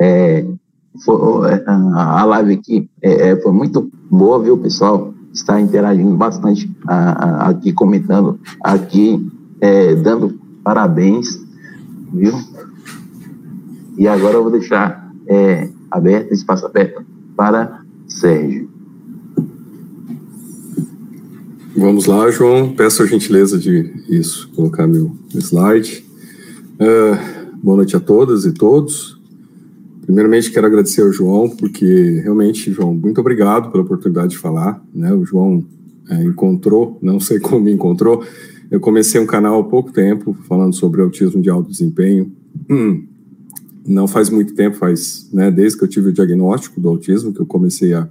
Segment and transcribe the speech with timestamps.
[0.00, 0.44] É,
[1.04, 5.12] foi, a live aqui é, é, foi muito boa, viu, pessoal?
[5.32, 9.26] Está interagindo bastante a, a, aqui, comentando, aqui,
[9.60, 11.40] é, dando parabéns,
[12.12, 12.32] viu?
[13.98, 17.04] E agora eu vou deixar é, aberto, espaço aberto
[17.36, 18.68] para Sérgio.
[21.76, 22.72] Vamos lá, João.
[22.72, 26.04] Peço a gentileza de isso, colocar meu slide.
[26.74, 29.13] Uh, boa noite a todas e todos.
[30.04, 34.82] Primeiramente, quero agradecer ao João, porque realmente, João, muito obrigado pela oportunidade de falar.
[34.94, 35.12] Né?
[35.12, 35.64] O João
[36.10, 38.22] é, encontrou, não sei como me encontrou.
[38.70, 42.30] Eu comecei um canal há pouco tempo falando sobre autismo de alto desempenho.
[42.68, 43.06] Hum,
[43.86, 47.40] não faz muito tempo, faz, né, desde que eu tive o diagnóstico do autismo, que
[47.40, 48.08] eu comecei a,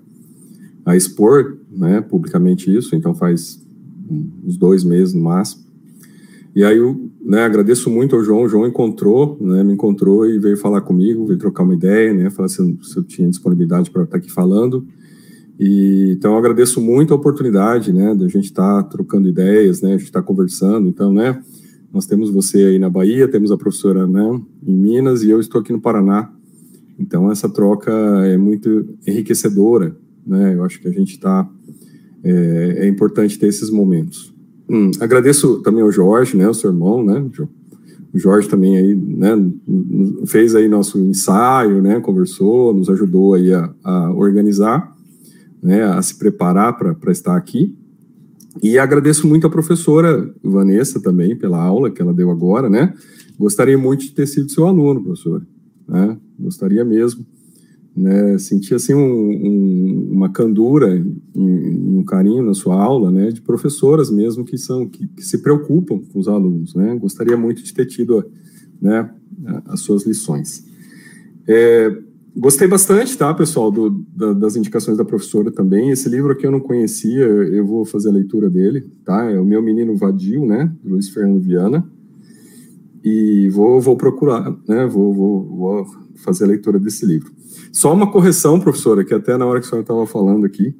[0.86, 3.64] a expor né, publicamente isso, então faz
[4.44, 5.64] uns dois meses no máximo.
[6.56, 10.38] E aí eu né, agradeço muito ao João, o João encontrou, né, me encontrou e
[10.38, 13.90] veio falar comigo, veio trocar uma ideia, né, falar se eu, se eu tinha disponibilidade
[13.90, 14.86] para estar aqui falando.
[15.60, 19.90] E, então eu agradeço muito a oportunidade, né, da gente estar tá trocando ideias, né,
[19.90, 21.42] a gente estar tá conversando, então, né,
[21.94, 25.62] nós temos você aí na Bahia, temos a professora né, em Minas e eu estou
[25.62, 26.34] aqui no Paraná.
[26.98, 27.92] Então, essa troca
[28.26, 29.96] é muito enriquecedora.
[30.26, 30.56] Né?
[30.56, 31.48] Eu acho que a gente está.
[32.24, 34.33] É, é, importante ter esses momentos.
[34.70, 37.26] Hum, agradeço também ao Jorge, né, o seu irmão, né,
[38.14, 39.52] o Jorge também aí, né,
[40.26, 44.96] fez aí nosso ensaio, né, conversou, nos ajudou aí a, a organizar,
[45.62, 47.76] né, a se preparar para estar aqui.
[48.62, 52.94] E agradeço muito a professora Vanessa também pela aula que ela deu agora, né?
[53.38, 55.44] Gostaria muito de ter sido seu aluno, professora.
[55.88, 56.18] Né?
[56.40, 57.26] Gostaria mesmo.
[57.96, 58.38] Né?
[58.40, 63.30] Senti assim um, um, uma candura e um carinho na sua aula, né?
[63.32, 66.96] De professoras mesmo que são que, que se preocupam com os alunos, né?
[66.96, 68.26] Gostaria muito de ter tido,
[68.82, 69.10] né?
[69.68, 70.66] As suas lições.
[71.48, 71.96] É,
[72.36, 75.92] Gostei bastante, tá, pessoal, do, da, das indicações da professora também.
[75.92, 79.30] Esse livro aqui eu não conhecia, eu vou fazer a leitura dele, tá?
[79.30, 81.88] É o Meu Menino Vadio, né, Luiz Fernando Viana.
[83.04, 85.86] E vou, vou procurar, né, vou, vou, vou
[86.24, 87.32] fazer a leitura desse livro.
[87.72, 90.74] Só uma correção, professora, que até na hora que a senhora estava falando aqui,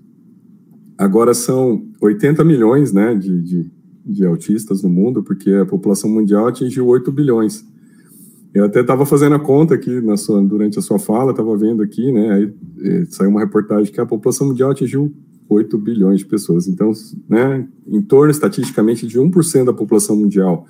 [0.98, 3.72] agora são 80 milhões, né, de, de,
[4.06, 7.66] de autistas no mundo, porque a população mundial atingiu 8 bilhões.
[8.54, 11.82] Eu até estava fazendo a conta aqui na sua, durante a sua fala, estava vendo
[11.82, 12.32] aqui, né?
[12.34, 15.12] Aí eh, saiu uma reportagem que a população mundial atingiu
[15.50, 16.68] 8 bilhões de pessoas.
[16.68, 16.92] Então,
[17.28, 20.68] né, em torno estatisticamente de 1% da população mundial,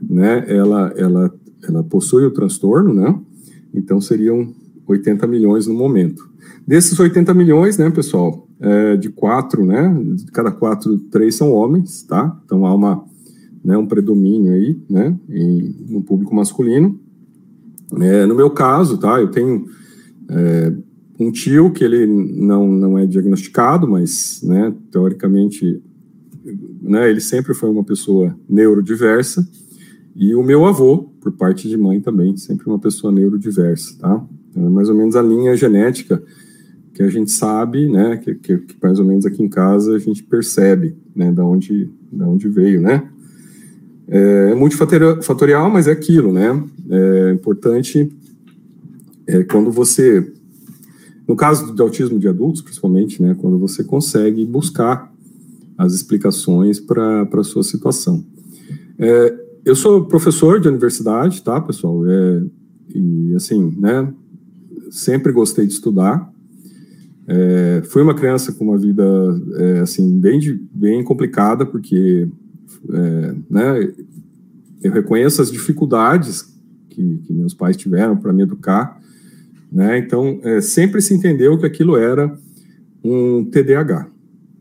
[0.00, 3.18] né, ela, ela, ela possui o transtorno, né?
[3.74, 4.52] Então seriam
[4.86, 6.28] 80 milhões no momento.
[6.66, 12.02] Desses 80 milhões, né, pessoal, é, de quatro, né, de cada quatro, três são homens,
[12.02, 12.36] tá?
[12.44, 13.04] Então há uma,
[13.64, 16.98] né, um predomínio aí, né, em, no público masculino.
[18.00, 19.66] É, no meu caso, tá, eu tenho
[20.28, 20.72] é,
[21.18, 25.80] um tio que ele não, não é diagnosticado, mas, né, teoricamente,
[26.82, 29.46] né, ele sempre foi uma pessoa neurodiversa,
[30.18, 34.24] e o meu avô, por parte de mãe também, sempre uma pessoa neurodiversa, tá?
[34.56, 36.22] É mais ou menos a linha genética
[36.94, 39.98] que a gente sabe, né, que, que, que mais ou menos aqui em casa a
[39.98, 43.06] gente percebe, né, da onde, da onde veio, né?
[44.08, 46.64] É, é multifatorial, mas é aquilo, né?
[46.88, 48.10] É importante
[49.26, 50.32] é, quando você,
[51.28, 53.36] no caso do autismo de adultos, principalmente, né?
[53.38, 55.12] Quando você consegue buscar
[55.76, 58.24] as explicações para a sua situação.
[58.98, 62.08] É, eu sou professor de universidade, tá, pessoal?
[62.08, 62.42] É,
[62.94, 64.12] e assim, né?
[64.92, 66.32] Sempre gostei de estudar.
[67.26, 69.04] É, fui uma criança com uma vida
[69.58, 70.38] é, assim bem
[70.72, 72.28] bem complicada porque
[72.88, 73.92] é, né,
[74.80, 76.56] eu reconheço as dificuldades
[76.88, 79.00] que, que meus pais tiveram para me educar,
[79.72, 79.98] né?
[79.98, 82.38] Então, é, sempre se entendeu que aquilo era
[83.02, 84.06] um TDAH,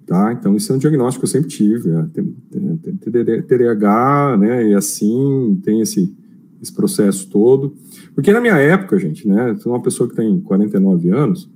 [0.05, 0.33] tá?
[0.33, 4.69] Então, isso é um diagnóstico que eu sempre tive, é, tem TDAH, né?
[4.69, 6.13] E assim, tem esse,
[6.61, 7.75] esse processo todo.
[8.13, 9.55] Porque na minha época, gente, né?
[9.59, 11.49] Sou uma pessoa que tem 49 anos,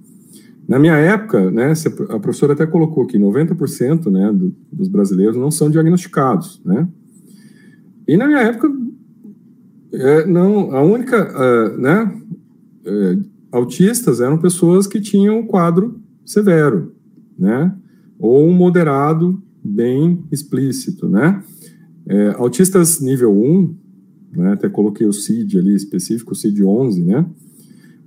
[0.69, 1.74] na minha época, né,
[2.10, 6.88] a professora até colocou que 90% né, do, dos brasileiros não são diagnosticados, né?
[8.07, 8.72] E na minha época,
[9.92, 12.22] é, não, a única, uh, né,
[12.86, 13.18] é,
[13.51, 16.94] autistas eram pessoas que tinham quadro severo,
[17.36, 17.75] né?
[18.19, 21.44] Ou um moderado bem explícito, né?
[22.07, 23.75] É, autistas nível 1,
[24.33, 27.25] né, até coloquei o CID ali específico, o CID 11, né?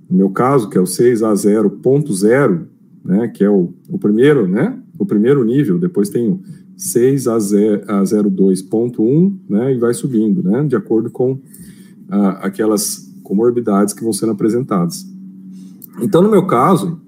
[0.09, 2.65] No meu caso, que é o 6A0.0,
[3.03, 6.39] né, que é o, o primeiro, né, o primeiro nível, depois tem o
[6.77, 11.39] 6A02.1, né, e vai subindo, né, de acordo com
[12.09, 15.05] ah, aquelas comorbidades que vão sendo apresentadas.
[16.01, 17.01] Então, no meu caso,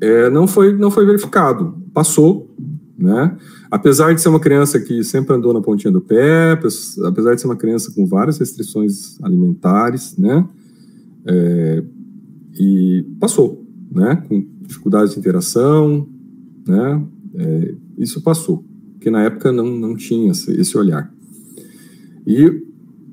[0.00, 1.79] é, não, foi, não foi verificado.
[1.92, 2.54] Passou,
[2.96, 3.36] né?
[3.70, 7.46] Apesar de ser uma criança que sempre andou na pontinha do pé, apesar de ser
[7.46, 10.46] uma criança com várias restrições alimentares, né?
[11.24, 11.82] É,
[12.58, 14.16] e passou, né?
[14.28, 16.06] Com dificuldades de interação,
[16.66, 17.02] né?
[17.34, 21.12] É, isso passou, porque na época não, não tinha esse, olhar.
[22.26, 22.62] E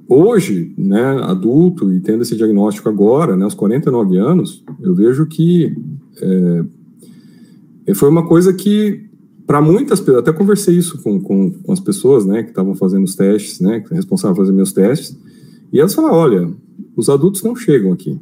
[0.08, 5.76] hoje, né, adulto e tendo esse diagnóstico agora, né, aos 49 anos, eu vejo que
[6.22, 6.66] é,
[7.94, 9.06] foi uma coisa que,
[9.46, 13.06] para muitas pessoas, até conversei isso com, com, com as pessoas, né, que estavam fazendo
[13.06, 15.18] os testes, né, que responsável por fazer meus testes,
[15.72, 16.54] e elas falaram, olha,
[16.96, 18.20] os adultos não chegam aqui,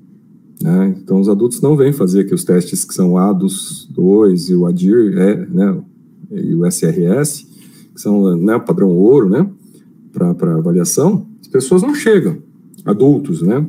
[0.62, 4.56] né, então os adultos não vêm fazer aqui os testes que são ADUS 2 e
[4.56, 5.82] o ADIR, é, né,
[6.32, 7.48] e o SRS,
[7.94, 9.50] que são né, padrão ouro, né,
[10.12, 12.38] para avaliação, as pessoas não chegam,
[12.86, 13.66] adultos, né?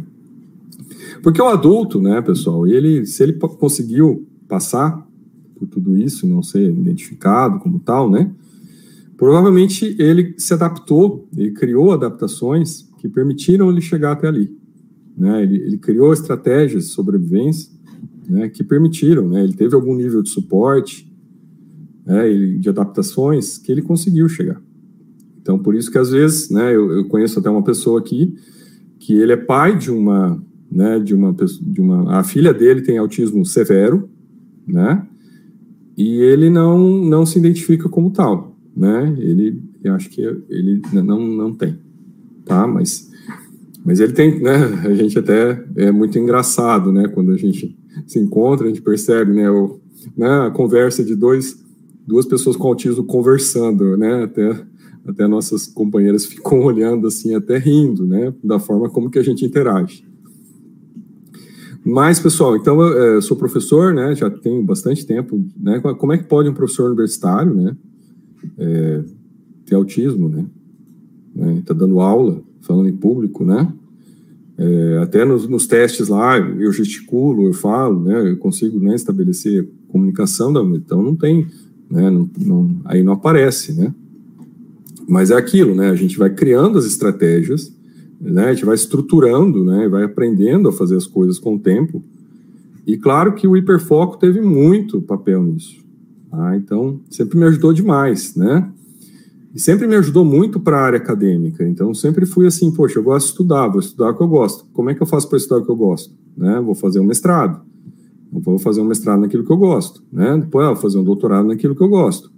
[1.23, 5.07] Porque o adulto, né, pessoal, ele, se ele conseguiu passar
[5.59, 8.31] por tudo isso não ser identificado como tal, né,
[9.17, 14.55] provavelmente ele se adaptou, ele criou adaptações que permitiram ele chegar até ali.
[15.17, 15.43] Né?
[15.43, 17.71] Ele, ele criou estratégias de sobrevivência
[18.29, 19.43] né, que permitiram, né?
[19.43, 21.11] ele teve algum nível de suporte,
[22.05, 24.63] né, de adaptações que ele conseguiu chegar.
[25.41, 28.35] Então, por isso que às vezes, né, eu, eu conheço até uma pessoa aqui
[28.99, 32.99] que ele é pai de uma, né, de uma, de uma, a filha dele tem
[32.99, 34.09] autismo severo,
[34.67, 35.07] né,
[35.97, 41.21] e ele não, não se identifica como tal, né, ele, eu acho que ele não,
[41.21, 41.79] não tem,
[42.45, 43.11] tá, mas,
[43.85, 47.77] mas ele tem, né, a gente até, é muito engraçado, né, quando a gente
[48.07, 49.81] se encontra, a gente percebe, né, o,
[50.17, 50.47] né?
[50.47, 51.65] A conversa de dois,
[52.07, 54.67] duas pessoas com autismo conversando, né, até
[55.07, 59.45] até nossas companheiras ficam olhando assim, até rindo, né, da forma como que a gente
[59.45, 60.05] interage.
[61.89, 66.19] Mas, pessoal, então eu é, sou professor, né, já tenho bastante tempo, né, como é
[66.19, 67.77] que pode um professor universitário, né,
[68.59, 69.05] é,
[69.65, 70.45] ter autismo, né,
[71.33, 73.73] né, tá dando aula, falando em público, né,
[74.59, 79.69] é, até nos, nos, testes lá, eu gesticulo, eu falo, né, eu consigo, né, estabelecer
[79.87, 81.47] comunicação, então não tem,
[81.89, 83.95] né, não, não, aí não aparece, né,
[85.09, 85.89] mas é aquilo, né?
[85.89, 87.73] A gente vai criando as estratégias,
[88.21, 88.47] né?
[88.47, 89.89] A gente vai estruturando, né?
[89.89, 92.03] Vai aprendendo a fazer as coisas com o tempo.
[92.87, 95.85] E claro que o hiperfoco teve muito papel nisso.
[96.31, 96.57] Tá?
[96.57, 98.71] Então, sempre me ajudou demais, né?
[99.55, 101.67] E sempre me ajudou muito para a área acadêmica.
[101.67, 104.67] Então, sempre fui assim, poxa, eu gosto de estudar, vou estudar o que eu gosto.
[104.73, 106.15] Como é que eu faço para estudar o que eu gosto?
[106.37, 106.61] Né?
[106.61, 107.61] Vou fazer um mestrado.
[108.31, 110.37] Vou fazer um mestrado naquilo que eu gosto, né?
[110.37, 112.31] Depois, vou fazer um doutorado naquilo que eu gosto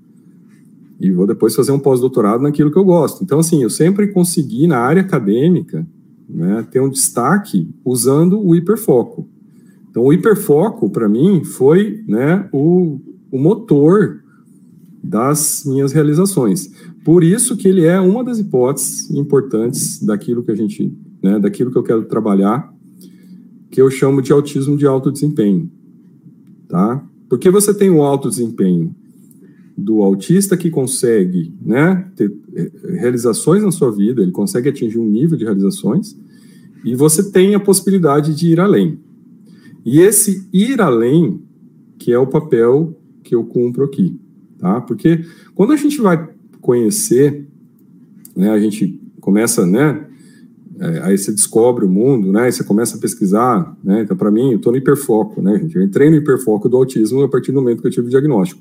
[1.00, 3.22] e vou depois fazer um pós-doutorado naquilo que eu gosto.
[3.22, 5.86] Então, assim, eu sempre consegui, na área acadêmica,
[6.28, 9.28] né, ter um destaque usando o hiperfoco.
[9.90, 13.00] Então, o hiperfoco, para mim, foi né, o,
[13.30, 14.22] o motor
[15.02, 16.70] das minhas realizações.
[17.04, 20.92] Por isso que ele é uma das hipóteses importantes daquilo que a gente,
[21.22, 22.72] né, daquilo que eu quero trabalhar,
[23.70, 25.70] que eu chamo de autismo de alto desempenho,
[26.68, 27.04] tá?
[27.28, 28.94] Porque você tem o alto desempenho
[29.78, 35.08] do autista que consegue né, ter eh, realizações na sua vida, ele consegue atingir um
[35.08, 36.18] nível de realizações,
[36.84, 38.98] e você tem a possibilidade de ir além.
[39.84, 41.40] E esse ir além,
[41.96, 44.18] que é o papel que eu cumpro aqui,
[44.58, 44.80] tá?
[44.80, 45.24] Porque
[45.54, 46.28] quando a gente vai
[46.60, 47.46] conhecer,
[48.34, 50.06] né, a gente começa, né,
[50.80, 54.50] é, aí você descobre o mundo, né, você começa a pesquisar, né, então para mim,
[54.50, 57.60] eu estou no hiperfoco, né, gente, eu entrei no hiperfoco do autismo a partir do
[57.60, 58.60] momento que eu tive o diagnóstico.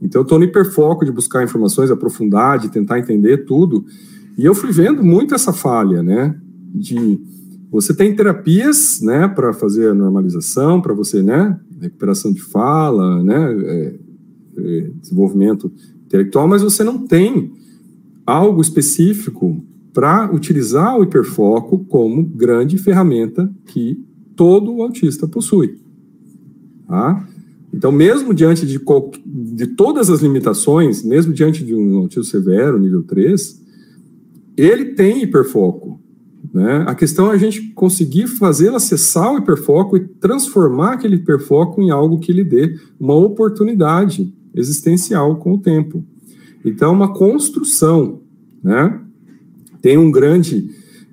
[0.00, 3.84] Então, eu estou no hiperfoco de buscar informações, aprofundar, de tentar entender tudo.
[4.36, 6.38] E eu fui vendo muito essa falha, né?
[6.74, 7.20] De
[7.74, 13.52] você tem terapias, né, para fazer a normalização, para você, né, recuperação de fala, né,
[13.52, 13.94] é,
[14.56, 15.72] é, desenvolvimento
[16.06, 17.52] intelectual, mas você não tem
[18.24, 19.60] algo específico
[19.92, 24.00] para utilizar o hiperfoco como grande ferramenta que
[24.36, 25.76] todo autista possui.
[26.86, 27.26] Tá?
[27.74, 28.80] Então, mesmo diante de,
[29.26, 33.60] de todas as limitações, mesmo diante de um autismo severo, nível 3,
[34.56, 36.00] ele tem hiperfoco.
[36.52, 36.84] Né?
[36.86, 41.90] A questão é a gente conseguir fazê-lo acessar o hiperfoco e transformar aquele hiperfoco em
[41.90, 46.04] algo que lhe dê uma oportunidade existencial com o tempo.
[46.64, 48.20] Então, uma construção.
[48.62, 49.00] Né?
[49.82, 50.70] Tem um grande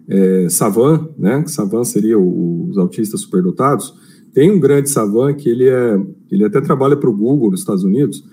[0.08, 1.44] é, Savan, né?
[1.48, 3.96] Savan seria o, os autistas superdotados,
[4.34, 7.84] tem um grande savant que ele é, ele até trabalha para o Google nos Estados
[7.84, 8.24] Unidos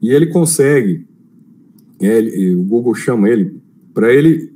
[0.00, 1.06] e ele consegue,
[2.00, 3.60] é, ele, o Google chama ele
[3.92, 4.52] para ele,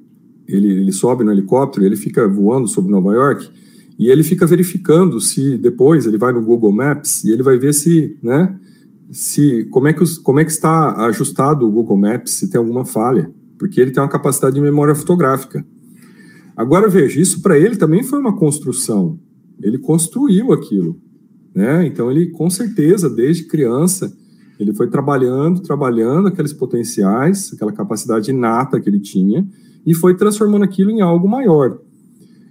[0.46, 3.50] ele, ele sobe no helicóptero, ele fica voando sobre Nova York
[3.98, 7.74] e ele fica verificando se depois ele vai no Google Maps e ele vai ver
[7.74, 8.54] se, né,
[9.10, 12.58] se como é que os, como é que está ajustado o Google Maps, se tem
[12.58, 15.66] alguma falha, porque ele tem uma capacidade de memória fotográfica.
[16.56, 19.18] Agora veja, isso para ele também foi uma construção.
[19.62, 21.00] Ele construiu aquilo,
[21.54, 21.86] né?
[21.86, 24.12] Então ele com certeza desde criança
[24.58, 29.46] ele foi trabalhando, trabalhando aqueles potenciais, aquela capacidade inata que ele tinha
[29.86, 31.78] e foi transformando aquilo em algo maior.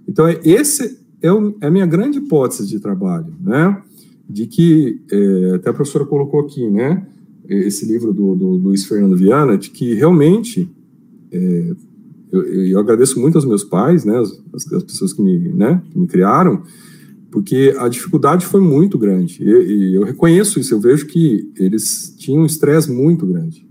[0.07, 3.81] Então esse é, o, é a minha grande hipótese de trabalho, né?
[4.29, 7.05] De que, é, até a professora colocou aqui, né?
[7.47, 10.69] Esse livro do, do Luiz Fernando Viana, de que realmente
[11.31, 11.75] é,
[12.31, 14.17] eu, eu, agradeço muito aos meus pais, né?
[14.17, 16.61] As, as, pessoas que me, né, que me criaram,
[17.31, 19.43] porque a dificuldade foi muito grande.
[19.43, 23.67] E, e eu reconheço isso, eu vejo que eles tinham um estresse muito grande.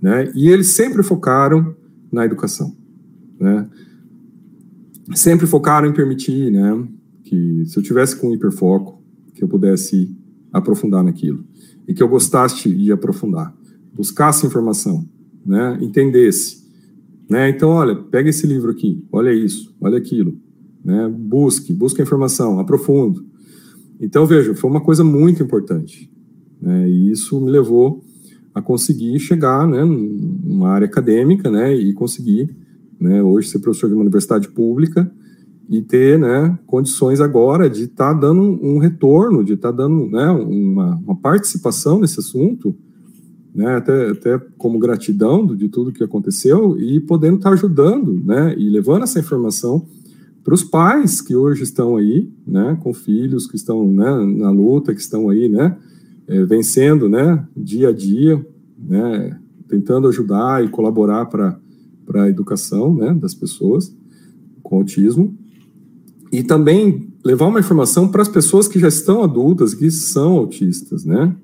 [0.00, 0.30] Né?
[0.34, 1.74] E eles sempre focaram
[2.10, 2.76] na educação.
[3.38, 3.68] Né?
[5.14, 6.86] sempre focaram em permitir, né,
[7.24, 9.02] que se eu tivesse com hiperfoco,
[9.34, 10.14] que eu pudesse
[10.52, 11.44] aprofundar naquilo
[11.86, 13.54] e que eu gostasse de aprofundar,
[13.94, 15.08] buscasse informação,
[15.44, 16.64] né, entendesse,
[17.28, 20.36] né, então olha, pega esse livro aqui, olha isso, olha aquilo,
[20.84, 23.24] né, busque, busque a informação, aprofundo.
[24.00, 26.10] Então veja, foi uma coisa muito importante,
[26.60, 28.02] né, e isso me levou
[28.54, 32.50] a conseguir chegar, né, numa área acadêmica, né, e conseguir
[32.98, 35.10] né, hoje ser professor de uma universidade pública
[35.68, 40.06] e ter né, condições agora de estar tá dando um retorno, de estar tá dando
[40.06, 42.74] né, uma, uma, participação nesse assunto,
[43.54, 48.54] né, até, até como gratidão de tudo que aconteceu e podendo estar tá ajudando né,
[48.58, 49.86] e levando essa informação
[50.42, 54.94] para os pais que hoje estão aí, né, com filhos que estão né, na luta,
[54.94, 55.76] que estão aí, né,
[56.26, 58.44] é, vencendo, né, dia a dia,
[58.78, 61.58] né, tentando ajudar e colaborar para
[62.14, 63.94] a educação né, das pessoas
[64.62, 65.34] com autismo
[66.32, 71.04] e também levar uma informação para as pessoas que já estão adultas, que são autistas,
[71.04, 71.34] né?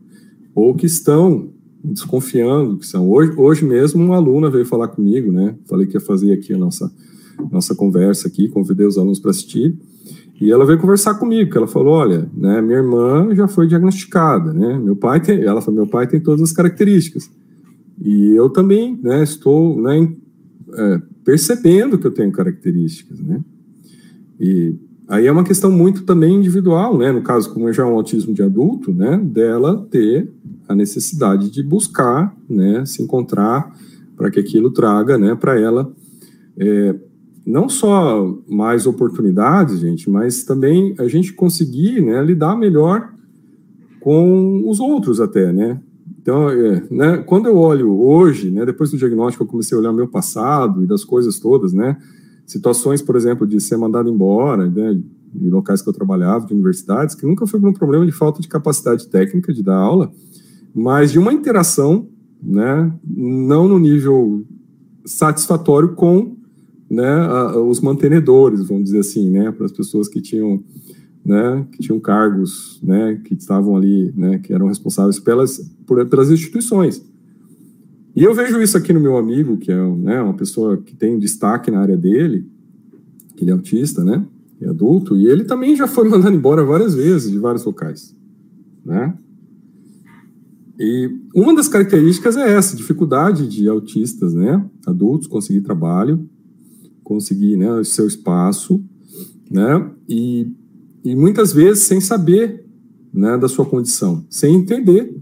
[0.55, 1.50] Ou que estão
[1.85, 3.11] desconfiando que são.
[3.11, 5.55] Hoje, hoje mesmo, uma aluna veio falar comigo, né?
[5.67, 6.91] Falei que ia fazer aqui a nossa,
[7.50, 9.76] nossa conversa aqui, convidei os alunos para assistir.
[10.40, 14.78] E ela veio conversar comigo, ela falou, olha, né, minha irmã já foi diagnosticada, né?
[14.78, 17.31] Meu pai tem, ela falou, meu pai tem todas as características.
[18.02, 20.12] E eu também, né, estou, né,
[20.75, 23.40] é, percebendo que eu tenho características, né?
[24.38, 24.75] E
[25.09, 27.11] aí é uma questão muito também individual, né?
[27.11, 29.19] No caso, como já é um autismo de adulto, né?
[29.19, 30.31] Dela ter
[30.69, 32.85] a necessidade de buscar, né?
[32.85, 33.75] Se encontrar
[34.16, 35.35] para que aquilo traga, né?
[35.35, 35.90] Para ela
[36.59, 36.95] é,
[37.47, 42.21] não só mais oportunidades, gente, mas também a gente conseguir, né?
[42.21, 43.15] Lidar melhor
[44.00, 45.81] com os outros até, né?
[46.21, 49.93] Então, é, né, quando eu olho hoje, né, depois do diagnóstico, eu comecei a olhar
[49.93, 51.97] meu passado e das coisas todas, né,
[52.45, 55.00] situações, por exemplo, de ser mandado embora, né,
[55.33, 58.41] de locais que eu trabalhava, de universidades, que nunca foi por um problema de falta
[58.41, 60.11] de capacidade técnica de dar aula,
[60.75, 62.09] mas de uma interação,
[62.43, 64.45] né, não no nível
[65.05, 66.36] satisfatório com
[66.90, 70.62] né, a, os mantenedores, vamos dizer assim, né, para as pessoas que tinham
[71.26, 76.31] né, que tinham cargos, né, que estavam ali, né, que eram responsáveis pelas, por, pelas
[76.31, 77.05] instituições.
[78.14, 81.19] E eu vejo isso aqui no meu amigo, que é né, uma pessoa que tem
[81.19, 82.49] destaque na área dele,
[83.35, 84.25] que ele é autista, né,
[84.61, 88.14] é adulto, e ele também já foi mandado embora várias vezes de vários locais,
[88.85, 89.12] né.
[90.78, 96.28] E uma das características é essa, dificuldade de autistas, né, adultos conseguir trabalho,
[97.07, 98.83] conseguir, né, o seu espaço,
[99.49, 100.53] né, e
[101.05, 102.67] e muitas vezes sem saber
[103.15, 105.17] né, da sua condição, sem entender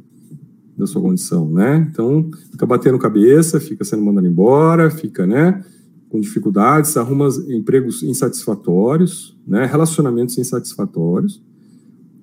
[0.75, 1.87] da sua condição, né?
[1.93, 5.63] Então, fica batendo cabeça, fica sendo mandado embora, fica, né,
[6.09, 11.43] com dificuldades, arruma empregos insatisfatórios, né, relacionamentos insatisfatórios,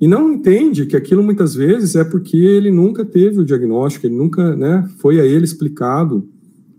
[0.02, 4.16] e não entende que aquilo muitas vezes é porque ele nunca teve o diagnóstico, ele
[4.16, 6.28] nunca, né, foi a ele explicado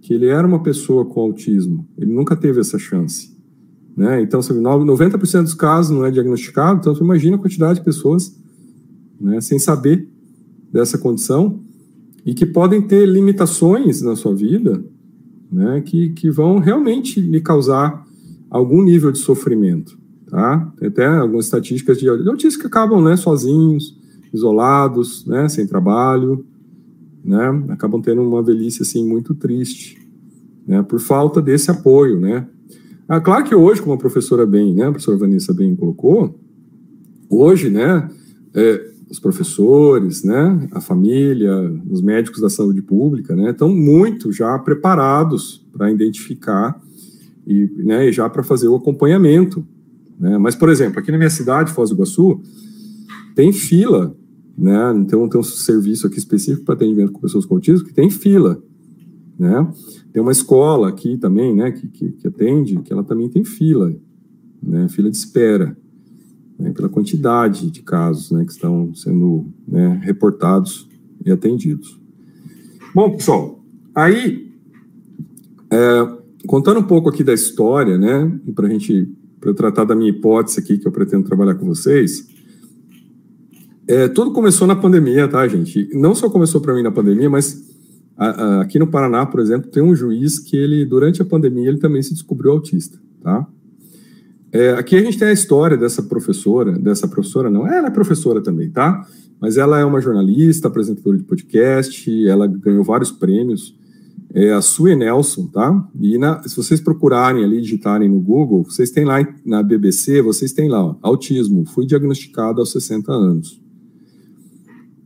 [0.03, 3.33] que ele era uma pessoa com autismo, ele nunca teve essa chance.
[3.97, 4.21] Né?
[4.21, 8.37] Então, 90% dos casos não é diagnosticado, então você imagina a quantidade de pessoas
[9.21, 10.09] né, sem saber
[10.73, 11.61] dessa condição
[12.27, 14.85] e que podem ter limitações na sua vida
[15.51, 18.05] né, que, que vão realmente lhe causar
[18.51, 19.97] algum nível de sofrimento.
[20.29, 20.73] Tá?
[20.79, 23.97] Tem até algumas estatísticas de autistas que acabam né, sozinhos,
[24.33, 26.45] isolados, né, sem trabalho,
[27.25, 29.99] né, acabam tendo uma velhice assim, muito triste,
[30.67, 32.47] né, por falta desse apoio, né,
[33.09, 36.39] ah, claro que hoje, como a professora bem, né, a professora Vanessa bem colocou,
[37.29, 38.09] hoje, né,
[38.55, 41.53] é, os professores, né, a família,
[41.91, 46.81] os médicos da saúde pública, né, estão muito já preparados para identificar
[47.47, 49.67] e, né, já para fazer o acompanhamento,
[50.19, 50.39] Né?
[50.39, 52.41] Mas, por exemplo, aqui na minha cidade, Foz do Iguaçu,
[53.35, 54.15] tem fila,
[54.57, 54.93] né?
[54.97, 58.63] Então tem um serviço aqui específico para atendimento com pessoas com autismo que tem fila,
[59.39, 59.69] né?
[60.13, 63.95] Tem uma escola aqui também, né, que, que, que atende, que ela também tem fila,
[64.63, 65.77] né, fila de espera,
[66.59, 70.87] né, pela quantidade de casos, né, que estão sendo né, reportados
[71.25, 71.99] e atendidos.
[72.95, 74.53] Bom, pessoal, aí,
[75.71, 79.09] é, contando um pouco aqui da história, né, para a gente,
[79.41, 82.29] para tratar da minha hipótese aqui, que eu pretendo trabalhar com vocês,
[83.93, 85.91] é, tudo começou na pandemia, tá, gente?
[85.93, 87.63] Não só começou para mim na pandemia, mas
[88.17, 91.69] a, a, aqui no Paraná, por exemplo, tem um juiz que ele, durante a pandemia,
[91.69, 93.47] ele também se descobriu autista, tá?
[94.51, 98.41] É, aqui a gente tem a história dessa professora, dessa professora não, ela é professora
[98.41, 99.07] também, tá?
[99.39, 103.77] Mas ela é uma jornalista, apresentadora de podcast, ela ganhou vários prêmios,
[104.33, 105.87] é a Sue Nelson, tá?
[106.01, 110.53] E na, se vocês procurarem ali, digitarem no Google, vocês têm lá na BBC, vocês
[110.53, 113.62] têm lá, ó, autismo, fui diagnosticado aos 60 anos.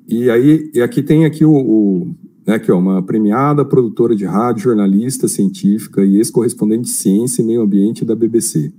[0.09, 2.15] E aí, e aqui tem aqui o, o
[2.47, 7.45] né, que é uma premiada produtora de rádio, jornalista científica e ex-correspondente de ciência e
[7.45, 8.73] meio ambiente da BBC.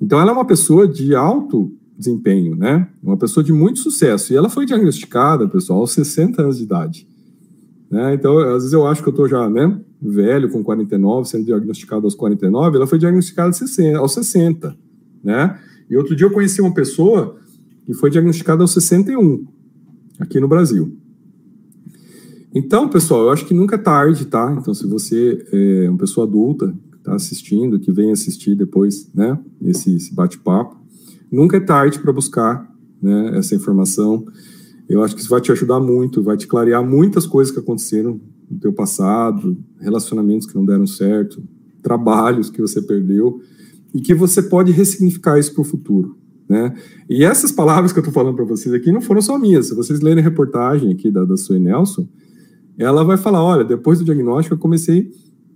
[0.00, 2.88] Então, ela é uma pessoa de alto desempenho, né?
[3.02, 4.32] Uma pessoa de muito sucesso.
[4.32, 7.06] E ela foi diagnosticada, pessoal, aos 60 anos de idade.
[7.90, 8.14] Né?
[8.14, 12.04] Então, às vezes eu acho que eu estou já, né, velho, com 49, sendo diagnosticado
[12.04, 13.54] aos 49, ela foi diagnosticada
[13.98, 14.76] aos 60,
[15.22, 15.58] né?
[15.88, 17.36] E outro dia eu conheci uma pessoa
[17.86, 19.46] que foi diagnosticada aos 61,
[20.18, 20.96] aqui no Brasil.
[22.54, 24.56] Então, pessoal, eu acho que nunca é tarde, tá?
[24.58, 29.36] Então, se você é uma pessoa adulta que está assistindo, que vem assistir depois, né,
[29.60, 30.76] esse, esse bate-papo,
[31.30, 34.24] nunca é tarde para buscar né, essa informação.
[34.88, 38.20] Eu acho que isso vai te ajudar muito, vai te clarear muitas coisas que aconteceram
[38.48, 41.42] no teu passado, relacionamentos que não deram certo,
[41.82, 43.40] trabalhos que você perdeu
[43.92, 46.16] e que você pode ressignificar isso para o futuro.
[46.48, 46.74] Né?
[47.08, 49.66] E essas palavras que eu estou falando para vocês aqui não foram só minhas.
[49.66, 52.06] Se vocês lerem a reportagem aqui da, da Sue Nelson,
[52.78, 55.10] ela vai falar: olha, depois do diagnóstico, eu comecei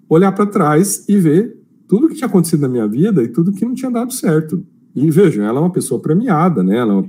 [0.09, 3.53] a olhar para trás e ver tudo que tinha acontecido na minha vida e tudo
[3.53, 4.65] que não tinha dado certo.
[4.95, 6.79] E vejam, ela é uma pessoa premiada, né?
[6.79, 7.05] Ela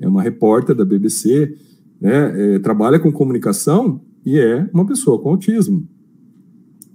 [0.00, 1.54] é uma repórter da BBC,
[2.00, 2.54] né?
[2.54, 5.86] É, trabalha com comunicação e é uma pessoa com autismo.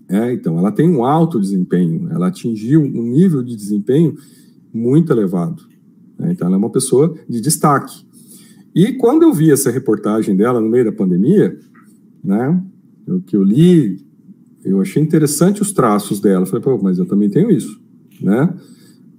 [0.09, 4.15] É, então, ela tem um alto desempenho, ela atingiu um nível de desempenho
[4.71, 5.63] muito elevado.
[6.23, 6.31] Né?
[6.31, 8.05] Então, ela é uma pessoa de destaque.
[8.73, 11.59] E quando eu vi essa reportagem dela no meio da pandemia,
[12.23, 12.63] né?
[13.07, 14.03] O que eu li,
[14.63, 16.45] eu achei interessante os traços dela.
[16.45, 17.79] Falei, pô, mas eu também tenho isso,
[18.21, 18.51] né?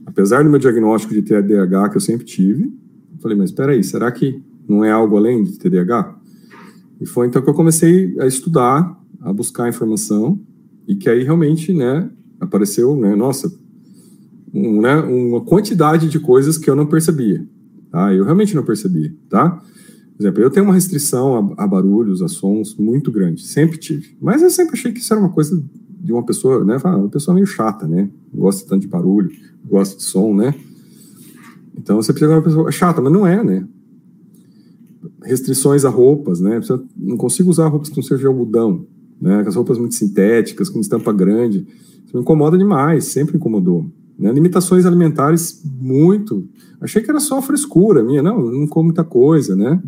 [0.06, 2.72] Apesar do meu diagnóstico de TDAH que eu sempre tive,
[3.20, 6.18] falei, mas espera aí, será que não é algo além de TDAH?
[7.00, 10.40] E foi então que eu comecei a estudar, a buscar informação
[10.86, 13.52] e que aí realmente, né, apareceu, né, nossa,
[14.54, 17.44] um, né, uma quantidade de coisas que eu não percebia,
[17.90, 18.14] tá?
[18.14, 19.50] Eu realmente não percebia, tá?
[20.16, 24.16] Por exemplo, eu tenho uma restrição a, a, barulhos, a sons muito grande, sempre tive.
[24.20, 25.60] Mas eu sempre achei que isso era uma coisa
[26.00, 26.76] de uma pessoa, né?
[26.84, 28.08] Uma pessoa meio chata, né?
[28.32, 29.30] Gosta tanto de barulho,
[29.66, 30.54] gosta de som, né?
[31.76, 33.66] Então você precisa de uma pessoa chata, mas não é, né?
[35.24, 36.60] Restrições a roupas, né?
[36.96, 38.86] Não consigo usar roupas que não sejam de algodão,
[39.20, 39.42] né?
[39.42, 41.66] Com as roupas muito sintéticas, com estampa grande.
[42.06, 43.90] Isso me incomoda demais, sempre incomodou.
[44.18, 44.32] Né?
[44.32, 46.46] Limitações alimentares muito.
[46.80, 49.82] Achei que era só frescura minha, não, não como muita coisa, né?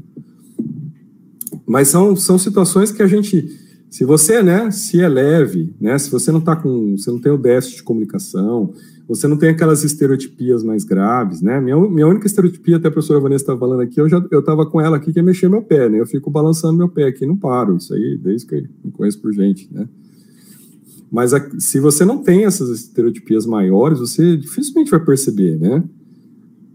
[1.66, 3.48] Mas são, são situações que a gente,
[3.90, 7.32] se você, né, se é leve, né, se você não tá com, você não tem
[7.32, 8.72] o déficit de comunicação,
[9.08, 11.60] você não tem aquelas estereotipias mais graves, né?
[11.60, 14.66] Minha, minha única estereotipia, até a professora Vanessa estava falando aqui, eu já eu estava
[14.66, 16.00] com ela aqui que é mexer meu pé, né?
[16.00, 17.76] Eu fico balançando meu pé aqui, não paro.
[17.76, 19.88] Isso aí, desde que eu me conheço por gente, né?
[21.16, 25.82] Mas a, se você não tem essas estereotipias maiores, você dificilmente vai perceber, né?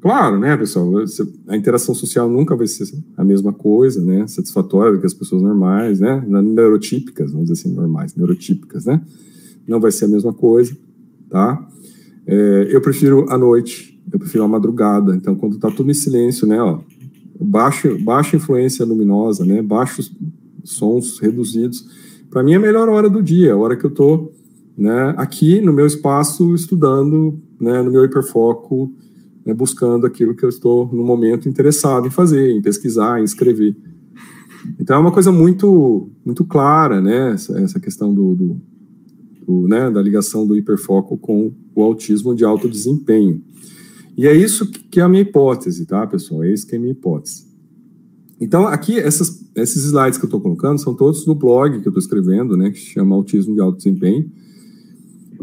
[0.01, 0.91] Claro, né, pessoal?
[1.47, 4.25] A interação social nunca vai ser a mesma coisa, né?
[4.25, 6.25] Satisfatória do que as pessoas normais, né?
[6.27, 8.99] Neurotípicas, vamos dizer assim, normais, neurotípicas, né?
[9.67, 10.75] Não vai ser a mesma coisa,
[11.29, 11.63] tá?
[12.25, 15.15] É, eu prefiro a noite, eu prefiro a madrugada.
[15.15, 16.79] Então, quando tá tudo em silêncio, né, ó,
[17.39, 19.61] baixo, baixa influência luminosa, né?
[19.61, 20.11] Baixos
[20.63, 21.85] sons reduzidos
[22.31, 24.33] para mim é a melhor hora do dia, a hora que eu estou
[24.77, 28.91] né, aqui no meu espaço estudando, né, no meu hiperfoco,
[29.45, 33.75] né, buscando aquilo que eu estou no momento interessado em fazer, em pesquisar, em escrever.
[34.79, 38.61] Então é uma coisa muito muito clara, né, essa, essa questão do, do,
[39.45, 43.43] do, né, da ligação do hiperfoco com o autismo de alto desempenho.
[44.17, 46.43] E é isso que é a minha hipótese, tá, pessoal?
[46.43, 47.50] É isso que é a minha hipótese.
[48.41, 51.91] Então, aqui, essas, esses slides que eu estou colocando são todos do blog que eu
[51.91, 54.29] estou escrevendo, né, que chama Autismo de Alto Desempenho.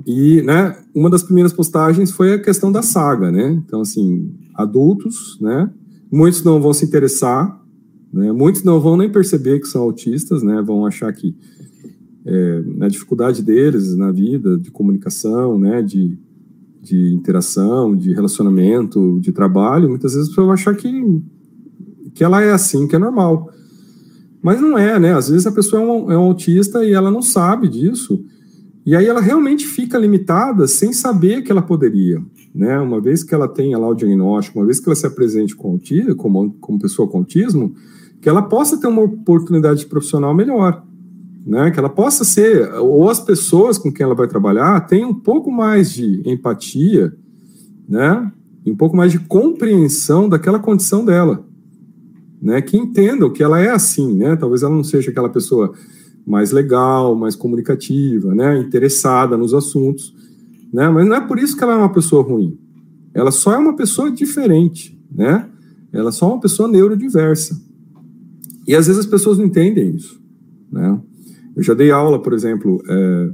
[0.05, 3.51] E, né, uma das primeiras postagens foi a questão da saga, né?
[3.65, 5.71] Então, assim, adultos, né?
[6.11, 7.61] Muitos não vão se interessar,
[8.13, 8.33] né?
[8.33, 10.63] Muitos não vão nem perceber que são autistas, né?
[10.63, 11.35] Vão achar que
[12.25, 15.83] é, dificuldade deles na vida, de comunicação, né?
[15.83, 16.17] De,
[16.81, 21.23] de interação, de relacionamento, de trabalho, muitas vezes vão achar que,
[22.19, 23.49] que ela é assim, que é normal.
[24.43, 25.15] Mas não é, né?
[25.15, 28.25] Às vezes a pessoa é um, é um autista e ela não sabe disso.
[28.85, 32.21] E aí ela realmente fica limitada sem saber que ela poderia.
[32.53, 32.77] Né?
[32.81, 35.71] Uma vez que ela tenha lá o diagnóstico, uma vez que ela se apresente com
[35.71, 37.73] autismo, como, como pessoa com autismo,
[38.21, 40.83] que ela possa ter uma oportunidade profissional melhor.
[41.47, 41.71] Né?
[41.71, 45.53] Que ela possa ser, ou as pessoas com quem ela vai trabalhar tenham um pouco
[45.53, 47.15] mais de empatia,
[47.89, 48.33] né?
[48.67, 51.48] E um pouco mais de compreensão daquela condição dela
[52.41, 54.37] né, que entendam que ela é assim, né?
[54.37, 55.73] Talvez ela não seja aquela pessoa
[56.27, 60.15] mais legal, mais comunicativa, né, interessada nos assuntos,
[60.73, 60.89] né?
[60.89, 62.59] Mas não é por isso que ela é uma pessoa ruim.
[63.15, 65.49] Ela só é uma pessoa diferente, né?
[65.93, 67.61] Ela só é uma pessoa neurodiversa.
[68.67, 70.21] E às vezes as pessoas não entendem isso,
[70.71, 71.01] né?
[71.57, 73.31] Eu já dei aula, por exemplo, é,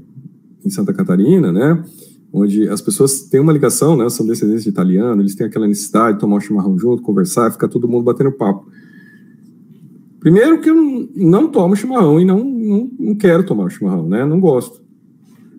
[0.64, 1.84] em Santa Catarina, né?
[2.32, 4.08] Onde as pessoas têm uma ligação, né?
[4.08, 7.68] São descendentes de italiano, eles têm aquela necessidade de tomar um chimarrão junto, conversar, ficar
[7.68, 8.66] todo mundo batendo papo.
[10.24, 14.24] Primeiro que eu não tomo chimarrão e não, não, não quero tomar chimarrão, né?
[14.24, 14.80] Não gosto.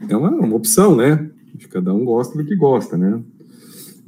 [0.10, 1.30] É uma, uma opção, né?
[1.70, 3.22] Cada um gosta do que gosta, né?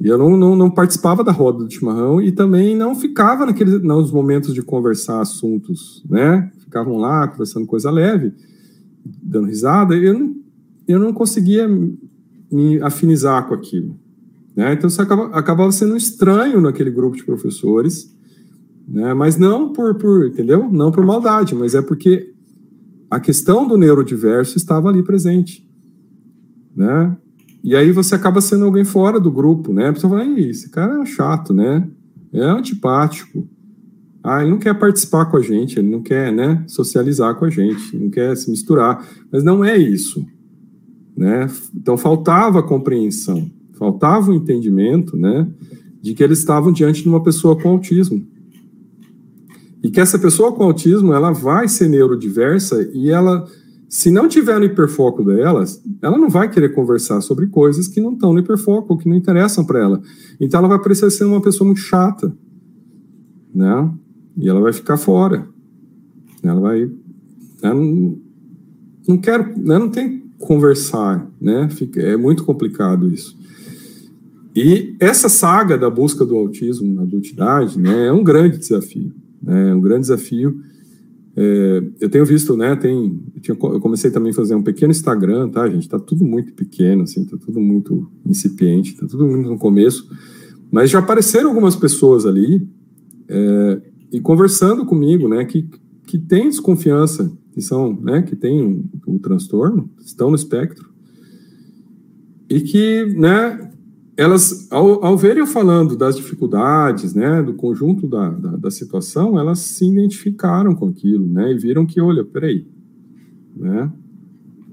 [0.00, 3.80] E eu não, não, não, participava da roda do chimarrão e também não ficava naqueles
[3.80, 6.50] nos momentos de conversar assuntos, né?
[6.58, 8.32] Ficavam lá conversando coisa leve,
[9.22, 10.36] dando risada, eu não,
[10.88, 11.68] eu não conseguia
[12.50, 13.96] me afinizar com aquilo.
[14.56, 14.72] Né?
[14.72, 18.12] Então você acaba, acabava sendo estranho naquele grupo de professores
[18.88, 19.12] né?
[19.12, 20.70] Mas não por, por, entendeu?
[20.70, 22.32] Não por maldade, mas é porque
[23.10, 25.68] a questão do neurodiverso estava ali presente,
[26.74, 27.16] né?
[27.62, 29.88] E aí você acaba sendo alguém fora do grupo, né?
[29.88, 31.86] A pessoa fala, esse cara é chato, né?
[32.32, 33.46] É antipático.
[34.22, 37.50] Ah, ele não quer participar com a gente, ele não quer, né, socializar com a
[37.50, 39.06] gente, não quer se misturar.
[39.30, 40.26] Mas não é isso,
[41.16, 41.46] né?
[41.74, 45.48] Então faltava a compreensão, faltava o entendimento, né,
[46.02, 48.26] de que eles estavam diante de uma pessoa com autismo.
[49.82, 53.46] E que essa pessoa com autismo, ela vai ser neurodiversa e ela,
[53.88, 55.64] se não tiver no hiperfoco dela,
[56.02, 59.64] ela não vai querer conversar sobre coisas que não estão no hiperfoco, que não interessam
[59.64, 60.02] para ela.
[60.40, 62.34] Então ela vai parecer ser uma pessoa muito chata,
[63.54, 63.90] né?
[64.36, 65.48] E ela vai ficar fora.
[66.42, 66.90] Ela vai...
[67.62, 68.18] Ela não,
[69.06, 69.56] não quero...
[69.58, 69.78] Né?
[69.78, 71.68] Não tem conversar, né?
[71.68, 73.36] Fica, é muito complicado isso.
[74.54, 79.12] E essa saga da busca do autismo na adultidade né, é um grande desafio.
[79.48, 80.60] É um grande desafio.
[81.36, 82.76] É, eu tenho visto, né?
[82.76, 85.88] Tem, eu, tinha, eu, comecei também a fazer um pequeno Instagram, tá, gente?
[85.88, 90.10] Tá tudo muito pequeno, assim, tá tudo muito incipiente, tá tudo muito no começo.
[90.70, 92.68] Mas já apareceram algumas pessoas ali
[93.28, 93.80] é,
[94.12, 95.44] e conversando comigo, né?
[95.44, 95.68] Que,
[96.06, 98.22] que têm desconfiança, que são, né?
[98.22, 100.88] Que têm um, um transtorno, estão no espectro
[102.48, 103.70] e que, né?
[104.18, 109.38] Elas, ao, ao verem eu falando das dificuldades, né, do conjunto da, da, da, situação,
[109.38, 112.66] elas se identificaram com aquilo, né, e viram que, olha, peraí,
[113.54, 113.88] né,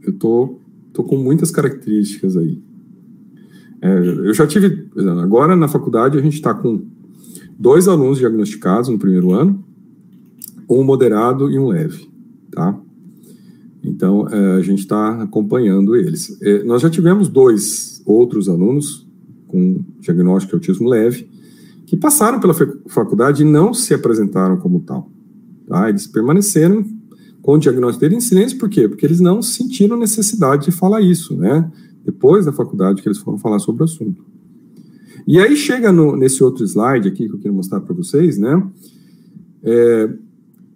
[0.02, 0.60] eu tô,
[0.92, 2.60] tô com muitas características aí.
[3.84, 4.88] É, eu já tive,
[5.22, 6.84] agora na faculdade a gente está com
[7.56, 9.64] dois alunos diagnosticados no primeiro ano,
[10.68, 12.10] um moderado e um leve,
[12.50, 12.76] tá?
[13.84, 16.36] Então, é, a gente está acompanhando eles.
[16.42, 19.05] É, nós já tivemos dois outros alunos
[19.48, 21.30] com diagnóstico de autismo leve,
[21.86, 22.54] que passaram pela
[22.88, 25.10] faculdade e não se apresentaram como tal.
[25.68, 25.90] Tá?
[25.90, 26.86] Eles permaneceram
[27.42, 28.88] com o diagnóstico dele em silêncio, por quê?
[28.88, 31.72] Porque eles não sentiram necessidade de falar isso, né?
[32.04, 34.26] Depois da faculdade que eles foram falar sobre o assunto.
[35.28, 38.68] E aí chega no, nesse outro slide aqui que eu quero mostrar para vocês, né?
[39.64, 40.10] É,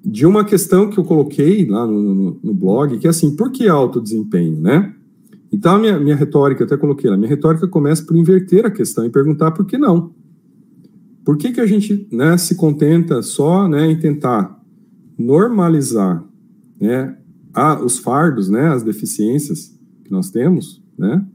[0.03, 3.51] de uma questão que eu coloquei lá no, no, no, blog, que é assim, por
[3.51, 4.93] que alto desempenho, né?
[5.51, 9.05] Então, a minha, minha retórica, até coloquei lá, minha retórica começa por inverter a questão
[9.05, 10.13] e perguntar por que não.
[11.25, 14.59] Por que, que a gente né, se contenta só né, em tentar
[15.17, 16.23] normalizar
[16.79, 17.17] né,
[17.53, 21.25] a, os fardos, né, as deficiências que nós temos, né?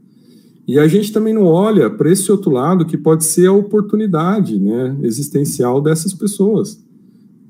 [0.67, 4.59] E a gente também não olha para esse outro lado que pode ser a oportunidade
[4.59, 6.83] né, existencial dessas pessoas.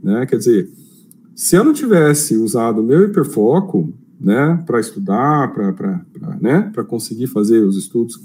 [0.04, 0.25] Né?
[0.25, 0.69] Quer dizer,
[1.34, 6.06] se eu não tivesse usado o meu hiperfoco, né, para estudar, para
[6.41, 8.19] né, conseguir fazer os estudos,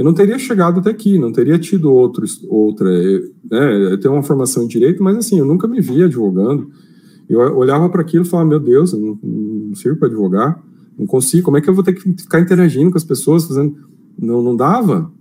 [0.00, 2.88] eu não teria chegado até aqui, não teria tido outro, outra.
[2.90, 6.70] Né, eu tenho uma formação em direito, mas assim, eu nunca me via advogando.
[7.28, 10.64] Eu olhava para aquilo e falava: meu Deus, eu não, não sirvo para advogar.
[10.98, 13.76] Não consigo, como é que eu vou ter que ficar interagindo com as pessoas, fazendo.
[14.18, 15.12] Não, não dava.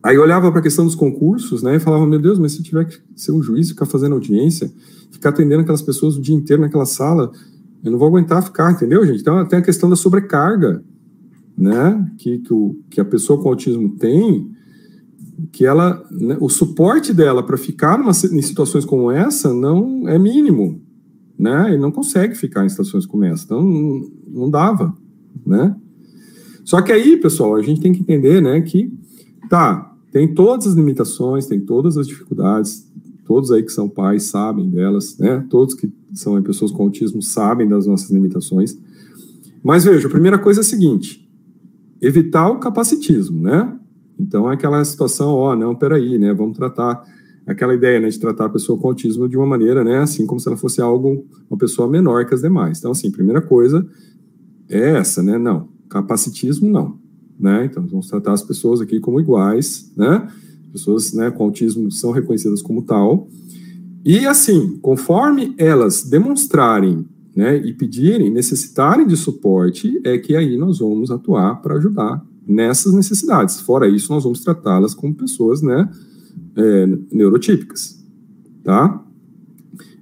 [0.00, 2.62] Aí eu olhava para a questão dos concursos, né, e falava, meu Deus, mas se
[2.62, 4.72] tiver que ser um juiz, ficar fazendo audiência,
[5.10, 7.32] ficar atendendo aquelas pessoas o dia inteiro naquela sala,
[7.84, 9.20] eu não vou aguentar ficar, entendeu, gente?
[9.20, 10.82] Então tem a questão da sobrecarga,
[11.56, 14.50] né, que, que, o, que a pessoa com autismo tem,
[15.52, 20.18] que ela, né, o suporte dela para ficar numa, em situações como essa não é
[20.18, 20.80] mínimo,
[21.38, 21.68] né?
[21.68, 24.94] Ele não consegue ficar em situações como essa, então não, não dava,
[25.44, 25.74] né?
[26.64, 28.92] Só que aí, pessoal, a gente tem que entender, né, que
[29.48, 32.90] tá, tem todas as limitações, tem todas as dificuldades,
[33.26, 35.44] todos aí que são pais sabem delas, né?
[35.50, 38.76] Todos que são pessoas com autismo sabem das nossas limitações.
[39.62, 41.28] Mas veja, a primeira coisa é a seguinte:
[42.00, 43.78] evitar o capacitismo, né?
[44.18, 47.04] Então, é aquela situação, ó, oh, não, peraí, né, vamos tratar,
[47.46, 50.40] aquela ideia, né, de tratar a pessoa com autismo de uma maneira, né, assim, como
[50.40, 52.78] se ela fosse algo, uma pessoa menor que as demais.
[52.78, 53.86] Então, assim, primeira coisa
[54.68, 56.98] é essa, né, não, capacitismo não,
[57.38, 60.26] né, então vamos tratar as pessoas aqui como iguais, né,
[60.72, 63.28] pessoas, né, com autismo são reconhecidas como tal,
[64.08, 70.78] e assim, conforme elas demonstrarem né, e pedirem, necessitarem de suporte, é que aí nós
[70.78, 73.60] vamos atuar para ajudar nessas necessidades.
[73.60, 75.90] Fora isso, nós vamos tratá-las como pessoas, né,
[76.54, 78.00] é, neurotípicas,
[78.62, 79.04] tá?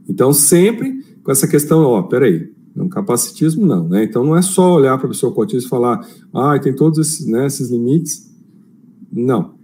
[0.07, 4.05] Então, sempre com essa questão, ó, peraí, não capacitismo não, né?
[4.05, 6.99] Então, não é só olhar para a pessoa com autismo e falar, ah, tem todos
[6.99, 8.31] esses, né, esses limites.
[9.11, 9.55] Não,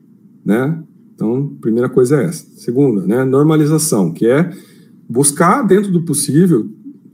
[0.42, 0.82] né?
[1.20, 2.46] Então, primeira coisa é essa.
[2.56, 4.50] Segunda, né, normalização, que é
[5.06, 6.66] buscar dentro do possível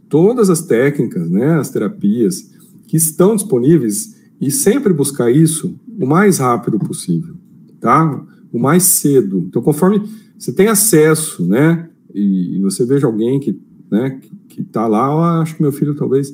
[0.09, 2.53] todas as técnicas, né, as terapias
[2.87, 7.35] que estão disponíveis e sempre buscar isso o mais rápido possível,
[7.81, 8.25] tá?
[8.53, 9.45] O mais cedo.
[9.49, 10.01] Então, conforme
[10.39, 15.57] você tem acesso, né, e, você veja alguém que, né, que está lá, oh, acho
[15.57, 16.33] que meu filho talvez,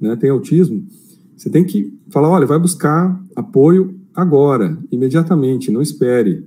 [0.00, 0.84] né, tem autismo,
[1.36, 6.44] você tem que falar, olha, vai buscar apoio agora, imediatamente, não espere,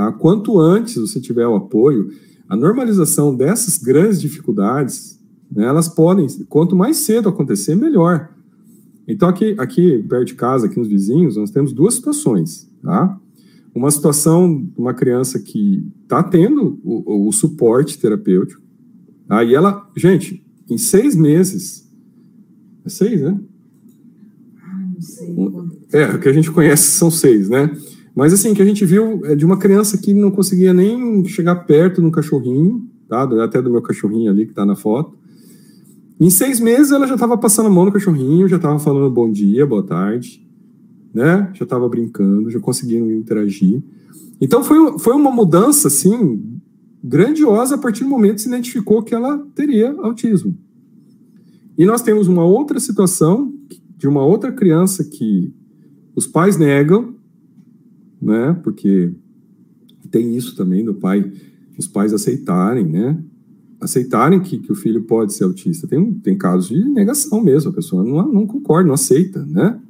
[0.00, 0.12] tá?
[0.12, 2.10] Quanto antes você tiver o apoio,
[2.48, 5.20] a normalização dessas grandes dificuldades,
[5.52, 8.30] né, elas podem, quanto mais cedo acontecer, melhor.
[9.06, 13.18] Então, aqui, aqui perto de casa, aqui nos vizinhos, nós temos duas situações, tá?
[13.74, 18.62] Uma situação de uma criança que está tendo o, o, suporte terapêutico,
[19.28, 21.88] aí ela, gente, em seis meses,
[22.84, 23.38] é seis, né?
[24.62, 25.36] Ah, não sei.
[25.92, 27.70] É, o que a gente conhece são seis, né?
[28.20, 31.56] Mas assim, que a gente viu é de uma criança que não conseguia nem chegar
[31.64, 33.22] perto no cachorrinho, tá?
[33.42, 35.16] Até do meu cachorrinho ali que está na foto.
[36.20, 39.32] Em seis meses ela já estava passando a mão no cachorrinho, já estava falando bom
[39.32, 40.46] dia, boa tarde,
[41.14, 41.50] né?
[41.54, 43.82] Já estava brincando, já conseguindo interagir.
[44.38, 46.60] Então foi, foi uma mudança assim
[47.02, 50.54] grandiosa a partir do momento que se identificou que ela teria autismo.
[51.78, 53.50] E nós temos uma outra situação
[53.96, 55.54] de uma outra criança que
[56.14, 57.18] os pais negam,
[58.20, 58.58] né?
[58.62, 59.12] Porque
[60.10, 61.30] tem isso também do pai,
[61.78, 63.22] os pais aceitarem, né?
[63.80, 65.86] aceitarem que, que o filho pode ser autista.
[65.88, 69.80] Tem, tem casos de negação mesmo, a pessoa não, não concorda, não aceita, né?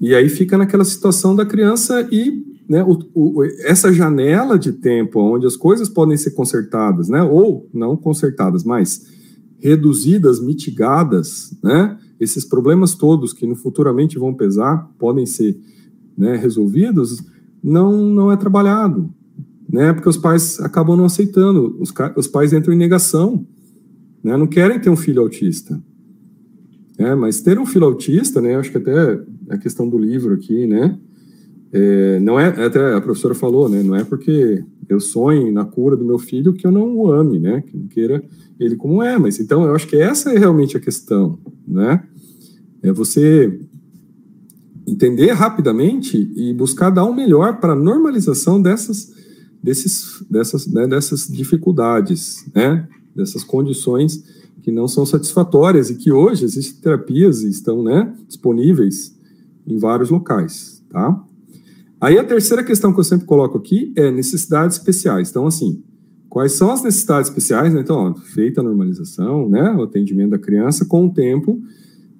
[0.00, 5.20] E aí fica naquela situação da criança e né, o, o, essa janela de tempo
[5.20, 9.06] onde as coisas podem ser consertadas, né, ou não consertadas, mas
[9.60, 15.56] reduzidas, mitigadas, né, esses problemas todos que no futuramente vão pesar podem ser
[16.16, 17.22] né, resolvidos,
[17.64, 19.08] não, não é trabalhado,
[19.72, 19.94] né?
[19.94, 23.46] Porque os pais acabam não aceitando, os, os pais entram em negação,
[24.22, 24.36] né?
[24.36, 25.82] Não querem ter um filho autista.
[26.98, 28.56] É, mas ter um filho autista, né?
[28.56, 30.98] Acho que até a questão do livro aqui, né?
[31.72, 33.82] É, não é, até a professora falou, né?
[33.82, 37.38] Não é porque eu sonho na cura do meu filho que eu não o ame,
[37.38, 37.62] né?
[37.62, 38.22] Que não queira
[38.60, 42.04] ele como é, mas então eu acho que essa é realmente a questão, né?
[42.82, 43.58] É você
[44.86, 49.12] entender rapidamente e buscar dar o melhor para a normalização dessas
[49.64, 54.22] desses, dessas, né, dessas dificuldades, né, dessas condições
[54.60, 59.16] que não são satisfatórias e que hoje existem terapias e estão né, disponíveis
[59.66, 61.24] em vários locais, tá?
[61.98, 65.30] Aí a terceira questão que eu sempre coloco aqui é necessidades especiais.
[65.30, 65.82] Então, assim,
[66.28, 67.72] quais são as necessidades especiais?
[67.72, 67.80] Né?
[67.80, 71.62] Então, ó, feita a normalização, né, o atendimento da criança, com o tempo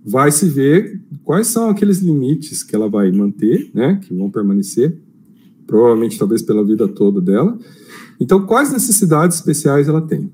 [0.04, 4.98] vai se ver quais são aqueles limites que ela vai manter, né, que vão permanecer,
[5.66, 7.58] provavelmente talvez pela vida toda dela.
[8.20, 10.30] Então, quais necessidades especiais ela tem?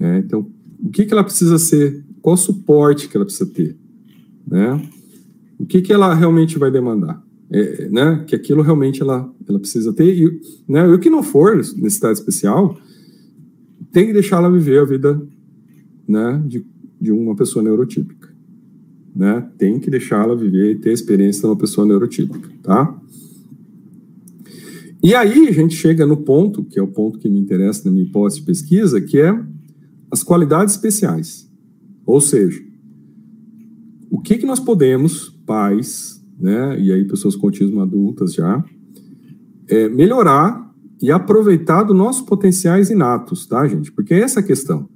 [0.00, 0.50] É, então,
[0.82, 2.02] o que, que ela precisa ser?
[2.22, 3.76] Qual suporte que ela precisa ter?
[4.46, 4.82] Né?
[5.58, 7.22] O que, que ela realmente vai demandar?
[7.50, 8.24] É, né?
[8.26, 10.14] Que aquilo realmente ela, ela precisa ter.
[10.14, 10.88] E, né?
[10.88, 12.78] e o que não for necessidade especial,
[13.92, 15.20] tem que deixar ela viver a vida
[16.06, 16.42] né?
[16.46, 16.64] de,
[17.00, 18.27] de uma pessoa neurotípica.
[19.14, 19.48] Né?
[19.58, 23.00] Tem que deixá-la viver e ter a experiência de uma pessoa neurotípica, tá?
[25.02, 27.90] E aí a gente chega no ponto, que é o ponto que me interessa na
[27.90, 29.38] minha hipótese de pesquisa, que é
[30.10, 31.48] as qualidades especiais.
[32.04, 32.60] Ou seja,
[34.10, 38.64] o que, que nós podemos, pais, né, e aí pessoas com autismo adultas já,
[39.68, 40.68] é, melhorar
[41.00, 43.92] e aproveitar dos nossos potenciais inatos, tá, gente?
[43.92, 44.88] Porque é essa a questão.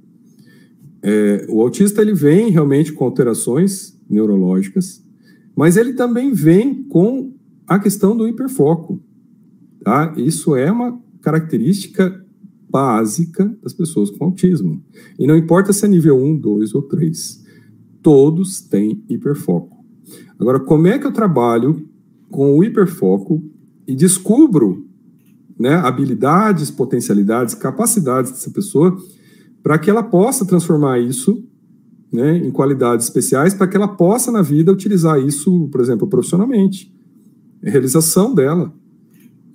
[1.03, 5.03] É, o autista ele vem realmente com alterações neurológicas,
[5.53, 7.33] mas ele também vem com
[7.67, 9.01] a questão do hiperfoco.
[9.83, 10.13] Tá?
[10.15, 12.23] Isso é uma característica
[12.69, 14.81] básica das pessoas com autismo.
[15.19, 17.43] E não importa se é nível 1, 2 ou 3.
[18.01, 19.83] Todos têm hiperfoco.
[20.39, 21.87] Agora, como é que eu trabalho
[22.29, 23.43] com o hiperfoco
[23.85, 24.87] e descubro
[25.59, 28.97] né, habilidades, potencialidades, capacidades dessa pessoa
[29.63, 31.41] para que ela possa transformar isso
[32.11, 36.93] né, em qualidades especiais, para que ela possa na vida utilizar isso, por exemplo, profissionalmente.
[37.63, 38.71] É realização dela.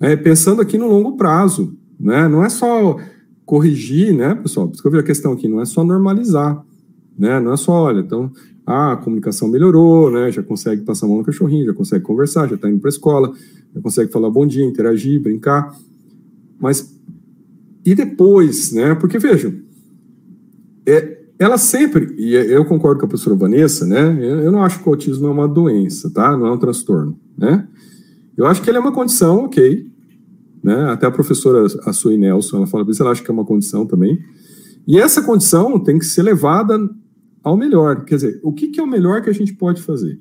[0.01, 2.27] É, pensando aqui no longo prazo, né?
[2.27, 2.97] Não é só
[3.45, 4.67] corrigir, né, pessoal?
[4.67, 6.65] Por isso que eu vi a questão aqui, não é só normalizar,
[7.17, 7.39] né?
[7.39, 8.31] Não é só, olha, então,
[8.65, 10.31] ah, a comunicação melhorou, né?
[10.31, 12.91] Já consegue passar a mão no cachorrinho, já consegue conversar, já está indo para a
[12.91, 13.33] escola,
[13.73, 15.75] já consegue falar bom dia, interagir, brincar.
[16.59, 16.97] Mas
[17.85, 18.95] e depois, né?
[18.95, 19.53] Porque vejam,
[20.89, 24.17] é, ela sempre, e eu concordo com a professora Vanessa, né?
[24.19, 26.35] Eu, eu não acho que o autismo é uma doença, tá?
[26.35, 27.67] Não é um transtorno, né?
[28.35, 29.89] Eu acho que ele é uma condição, ok.
[30.63, 30.91] Né?
[30.91, 33.85] Até a professora a Sui Nelson, ela fala isso, ela acha que é uma condição
[33.85, 34.19] também.
[34.87, 36.77] E essa condição tem que ser levada
[37.43, 38.05] ao melhor.
[38.05, 40.19] Quer dizer, o que, que é o melhor que a gente pode fazer?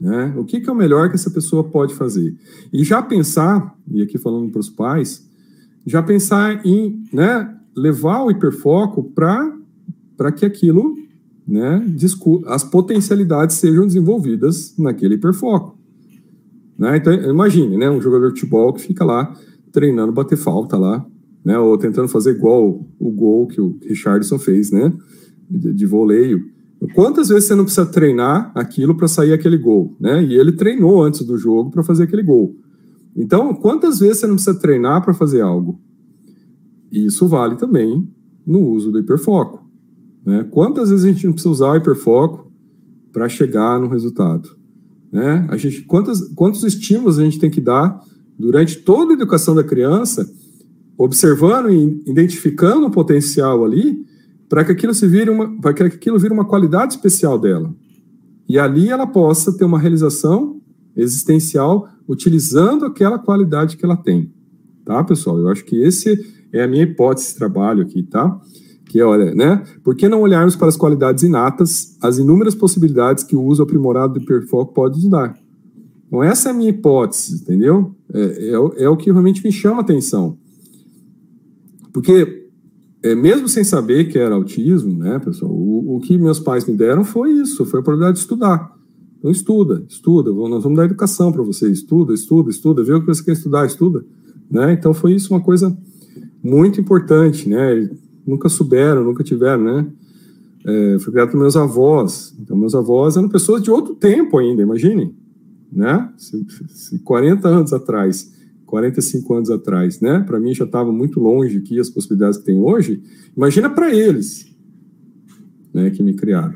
[0.00, 0.34] Né?
[0.36, 2.36] O que, que é o melhor que essa pessoa pode fazer?
[2.72, 5.28] E já pensar, e aqui falando para os pais,
[5.86, 10.94] já pensar em né, levar o hiperfoco para que aquilo,
[11.46, 11.84] né,
[12.46, 15.76] as potencialidades sejam desenvolvidas naquele hiperfoco.
[16.78, 16.96] Né?
[16.96, 19.34] Então, imagine, né, um jogador de futebol que fica lá
[19.70, 21.04] treinando bater falta lá,
[21.44, 24.92] né, ou tentando fazer igual o gol que o Richardson fez, né,
[25.50, 26.44] de, de voleio.
[26.94, 30.20] Quantas vezes você não precisa treinar aquilo para sair aquele gol, né?
[30.24, 32.56] E ele treinou antes do jogo para fazer aquele gol.
[33.14, 35.78] Então, quantas vezes você não precisa treinar para fazer algo?
[36.92, 38.06] Isso vale também
[38.46, 39.66] no uso do hiperfoco.
[40.24, 40.46] Né?
[40.50, 42.52] Quantas vezes a gente não precisa usar o hiperfoco
[43.10, 44.50] para chegar no resultado?
[45.10, 45.46] Né?
[45.48, 47.98] A gente, quantos, quantos estímulos a gente tem que dar
[48.38, 50.30] durante toda a educação da criança,
[50.98, 54.04] observando e identificando o potencial ali,
[54.48, 57.74] para que aquilo se vire uma, para que aquilo vire uma qualidade especial dela.
[58.48, 60.60] E ali ela possa ter uma realização
[60.94, 64.30] existencial utilizando aquela qualidade que ela tem.
[64.84, 65.38] Tá, pessoal?
[65.38, 68.40] Eu acho que esse é a minha hipótese de trabalho aqui, tá?
[68.92, 69.64] que é, olha, né?
[69.82, 74.12] Por que não olharmos para as qualidades inatas, as inúmeras possibilidades que o uso aprimorado
[74.12, 75.34] do hiperfoco pode nos dar?
[76.06, 77.94] Então, essa é a minha hipótese, entendeu?
[78.12, 80.36] É, é, é o que realmente me chama a atenção.
[81.90, 82.48] Porque,
[83.02, 86.76] é, mesmo sem saber que era autismo, né, pessoal, o, o que meus pais me
[86.76, 88.76] deram foi isso, foi a oportunidade de estudar.
[89.18, 93.06] Então, estuda, estuda, nós vamos dar educação para você, estuda, estuda, estuda, vê o que
[93.06, 94.04] você quer estudar, estuda.
[94.50, 94.74] Né?
[94.74, 95.74] Então, foi isso uma coisa
[96.42, 97.88] muito importante, né?
[98.26, 99.86] nunca souberam, nunca tiveram, né?
[100.64, 102.34] É, foi criado por meus avós.
[102.40, 105.14] Então, meus avós eram pessoas de outro tempo ainda, imagine,
[105.70, 106.08] né?
[106.16, 108.32] Se, se 40 anos atrás,
[108.66, 110.20] 45 anos atrás, né?
[110.20, 113.02] Para mim já estava muito longe aqui as possibilidades que tem hoje.
[113.36, 114.46] Imagina para eles,
[115.74, 115.90] né?
[115.90, 116.54] Que me criaram.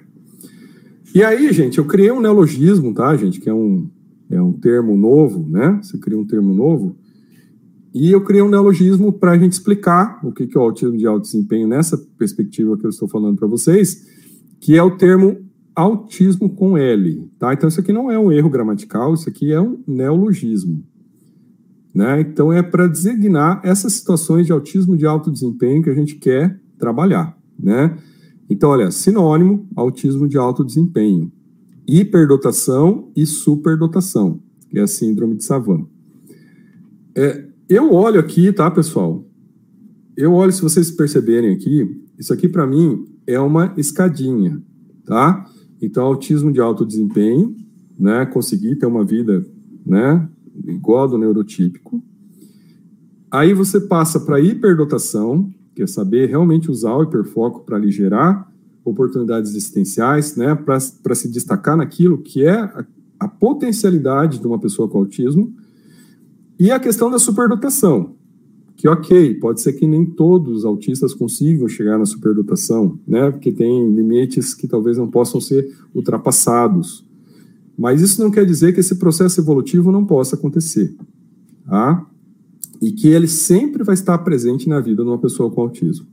[1.15, 3.41] E aí, gente, eu criei um neologismo, tá, gente?
[3.41, 3.89] Que é um,
[4.31, 5.81] é um termo novo, né?
[5.83, 6.97] Você cria um termo novo
[7.99, 11.07] e eu criei um neologismo para a gente explicar o que é o autismo de
[11.07, 14.07] alto desempenho nessa perspectiva que eu estou falando para vocês,
[14.61, 15.39] que é o termo
[15.75, 17.31] autismo com L.
[17.39, 17.55] Tá?
[17.55, 20.85] Então, isso aqui não é um erro gramatical, isso aqui é um neologismo.
[21.95, 22.21] Né?
[22.21, 26.61] Então, é para designar essas situações de autismo de alto desempenho que a gente quer
[26.79, 27.35] trabalhar.
[27.59, 27.97] Né?
[28.51, 31.33] Então, olha, sinônimo, autismo de alto desempenho.
[31.89, 35.87] Hiperdotação e superdotação, que é a síndrome de Savant.
[37.15, 39.25] É, eu olho aqui, tá, pessoal?
[40.17, 44.63] Eu olho, se vocês perceberem aqui, isso aqui para mim é uma escadinha,
[45.05, 45.45] tá?
[45.81, 47.55] Então, autismo de alto desempenho,
[47.99, 48.25] né?
[48.27, 49.45] Conseguir ter uma vida,
[49.85, 50.29] né?
[50.67, 52.03] Igual do neurotípico.
[53.31, 58.51] Aí você passa para hiperdotação, que é saber realmente usar o hiperfoco para lhe gerar
[58.85, 60.55] oportunidades existenciais, né?
[60.55, 62.87] Para se destacar naquilo que é a,
[63.19, 65.53] a potencialidade de uma pessoa com autismo
[66.59, 68.15] e a questão da superdotação.
[68.77, 73.31] que ok, pode ser que nem todos os autistas consigam chegar na superdotação, né?
[73.31, 77.03] Porque tem limites que talvez não possam ser ultrapassados.
[77.77, 80.95] Mas isso não quer dizer que esse processo evolutivo não possa acontecer,
[81.67, 82.07] tá?
[82.81, 86.07] E que ele sempre vai estar presente na vida de uma pessoa com autismo.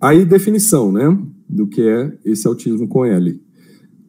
[0.00, 1.18] Aí, definição, né?
[1.48, 3.40] Do que é esse autismo com L.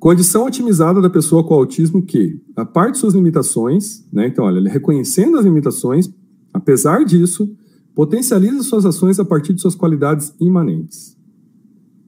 [0.02, 4.28] Condição otimizada da pessoa com autismo que, a parte de suas limitações, né?
[4.28, 6.12] Então, olha, ele reconhecendo as limitações,
[6.54, 7.56] Apesar disso,
[7.96, 11.18] potencializa suas ações a partir de suas qualidades imanentes.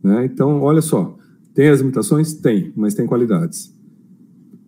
[0.03, 0.25] Né?
[0.25, 1.17] Então, olha só,
[1.53, 2.33] tem as limitações?
[2.33, 3.73] Tem, mas tem qualidades.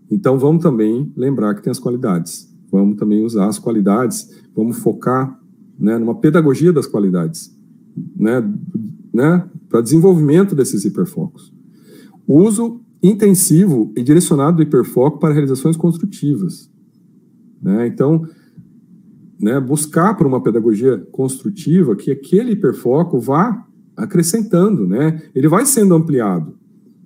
[0.10, 2.50] Então, vamos também lembrar que tem as qualidades.
[2.72, 5.40] Vamos também usar as qualidades, vamos focar
[5.78, 7.54] né, numa pedagogia das qualidades,
[8.16, 8.42] né,
[9.14, 11.54] né, para desenvolvimento desses hiperfocos.
[12.28, 16.70] Uso intensivo e direcionado do hiperfoco para realizações construtivas.
[17.62, 17.88] Né?
[17.88, 18.24] Então,
[19.40, 25.22] né, buscar por uma pedagogia construtiva que aquele hiperfoco vá acrescentando, né?
[25.34, 26.56] Ele vai sendo ampliado.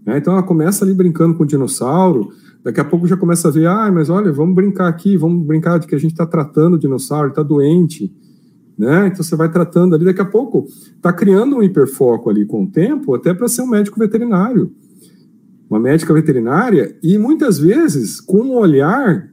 [0.05, 0.17] Né?
[0.17, 2.29] Então ela começa ali brincando com o dinossauro,
[2.63, 5.79] daqui a pouco já começa a ver, ah, mas olha, vamos brincar aqui, vamos brincar
[5.79, 8.11] de que a gente está tratando o dinossauro, está doente,
[8.77, 9.07] né?
[9.07, 12.67] Então você vai tratando ali, daqui a pouco está criando um hiperfoco ali com o
[12.67, 14.71] tempo, até para ser um médico veterinário,
[15.69, 19.29] uma médica veterinária, e muitas vezes com um olhar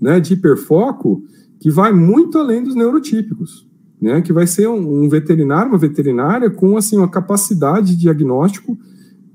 [0.00, 1.22] né, de hiperfoco
[1.60, 3.66] que vai muito além dos neurotípicos,
[4.00, 4.20] né?
[4.20, 8.78] Que vai ser um, um veterinário, uma veterinária com assim uma capacidade de diagnóstico,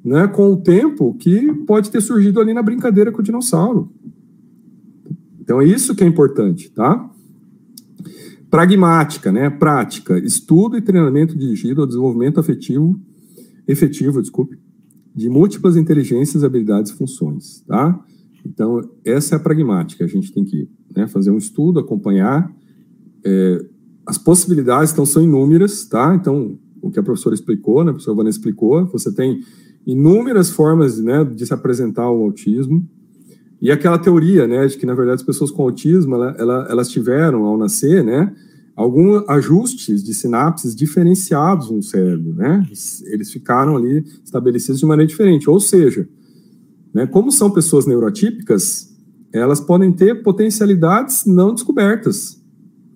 [0.05, 0.27] né?
[0.27, 3.91] Com o tempo que pode ter surgido ali na brincadeira com o dinossauro.
[5.41, 7.09] Então é isso que é importante, tá?
[8.51, 9.49] Pragmática, né?
[9.49, 12.99] Prática, estudo e treinamento dirigido ao desenvolvimento afetivo,
[13.67, 14.59] efetivo, desculpe,
[15.15, 17.99] de múltiplas inteligências, habilidades e funções, tá?
[18.45, 20.03] Então, essa é a pragmática.
[20.03, 22.51] A gente tem que né, fazer um estudo, acompanhar.
[23.23, 23.65] É,
[24.05, 26.15] as possibilidades então, são inúmeras, tá?
[26.15, 29.41] Então, o que a professora explicou, né, a professora Vanessa explicou, você tem
[29.85, 32.87] inúmeras formas né, de se apresentar o autismo.
[33.61, 36.89] E aquela teoria, né, de que, na verdade, as pessoas com autismo, ela, ela, elas
[36.89, 38.33] tiveram, ao nascer, né,
[38.79, 42.65] alguns ajustes de sinapses diferenciados no cérebro, né?
[43.07, 45.49] Eles ficaram ali estabelecidos de maneira diferente.
[45.49, 46.07] Ou seja,
[46.93, 47.05] né?
[47.05, 48.97] Como são pessoas neurotípicas,
[49.33, 52.41] elas podem ter potencialidades não descobertas,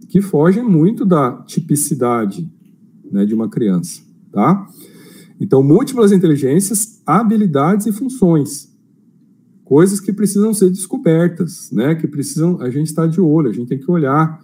[0.07, 2.49] que fogem muito da tipicidade
[3.11, 4.01] né, de uma criança.
[4.31, 4.65] Tá?
[5.37, 8.73] Então, múltiplas inteligências, habilidades e funções.
[9.65, 11.93] Coisas que precisam ser descobertas, né?
[11.93, 14.41] Que precisam, a gente está de olho, a gente tem que olhar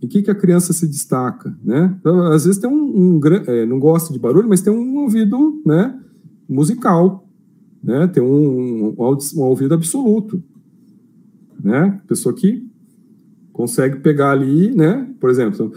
[0.00, 1.96] em que, que a criança se destaca, né?
[1.98, 5.60] Então, às vezes tem um, um é, não gosta de barulho, mas tem um ouvido,
[5.66, 5.98] né?
[6.48, 7.28] Musical,
[7.82, 8.06] né?
[8.06, 10.42] Tem um, um, um ouvido absoluto,
[11.62, 12.00] né?
[12.06, 12.66] Pessoa que
[13.52, 15.08] consegue pegar ali, né?
[15.18, 15.72] Por exemplo,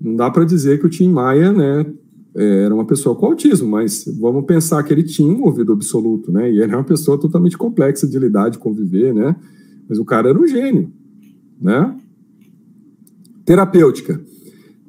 [0.00, 1.86] não dá para dizer que o Tim Maia, né?
[2.34, 6.50] Era uma pessoa com autismo, mas vamos pensar que ele tinha um ouvido absoluto, né?
[6.50, 9.36] E ele é uma pessoa totalmente complexa de lidar, de conviver, né?
[9.88, 10.92] Mas o cara era um gênio,
[11.60, 11.96] né?
[13.46, 14.20] Terapêutica.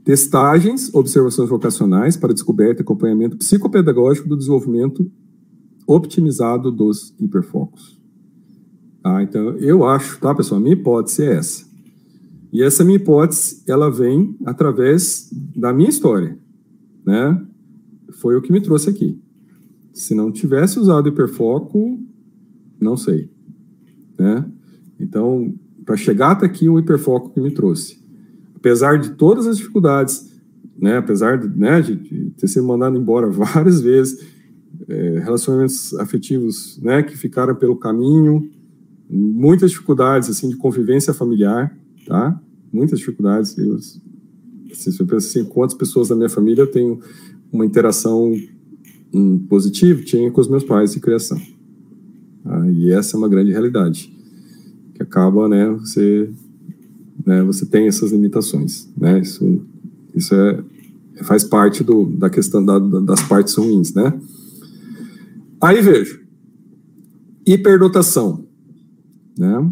[0.03, 5.09] Testagens, observações vocacionais para descoberta e acompanhamento psicopedagógico do desenvolvimento
[5.85, 8.01] optimizado dos hiperfocos.
[9.03, 9.21] Tá?
[9.21, 11.67] Então, eu acho, tá, pessoal, a minha hipótese é essa.
[12.51, 16.37] E essa minha hipótese, ela vem através da minha história,
[17.05, 17.45] né?
[18.13, 19.21] Foi o que me trouxe aqui.
[19.93, 21.99] Se não tivesse usado hiperfoco,
[22.79, 23.29] não sei,
[24.17, 24.49] né?
[24.99, 25.53] Então,
[25.85, 27.96] para chegar até aqui, o hiperfoco que me trouxe.
[28.67, 30.29] Apesar de todas as dificuldades,
[30.77, 31.95] né, apesar de, né, de,
[32.37, 34.27] ter sido mandado embora várias vezes,
[34.89, 38.49] é, relacionamentos afetivos né, que ficaram pelo caminho,
[39.09, 42.39] muitas dificuldades assim de convivência familiar, tá?
[42.71, 43.57] Muitas dificuldades.
[43.57, 46.99] Eu, se eu penso assim, quantas pessoas da minha família eu tenho
[47.49, 48.33] uma interação
[49.13, 51.41] um, positiva, tinha com os meus pais de criação.
[52.43, 52.69] Tá?
[52.69, 54.13] E essa é uma grande realidade,
[54.93, 56.29] que acaba, né, você,
[57.27, 59.19] né, você tem essas limitações, né?
[59.19, 59.61] Isso,
[60.15, 60.63] isso é,
[61.23, 64.17] faz parte do, da questão da, das partes ruins, né?
[65.61, 66.21] Aí vejo,
[67.45, 68.45] hiperdotação,
[69.37, 69.69] né?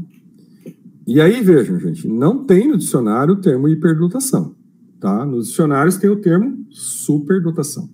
[1.08, 4.54] E aí vejam, gente, não tem no dicionário o termo hiperdotação,
[5.00, 5.26] tá?
[5.26, 7.90] Nos dicionários tem o termo superdotação.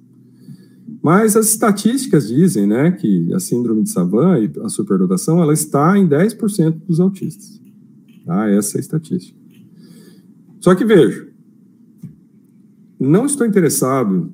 [1.04, 6.08] Mas as estatísticas dizem, né, que a síndrome de Savant a superdotação, ela está em
[6.08, 7.62] 10% dos autistas.
[8.26, 8.50] Tá?
[8.50, 9.41] Essa é a estatística.
[10.62, 11.28] Só que vejo,
[13.00, 14.32] não estou interessado,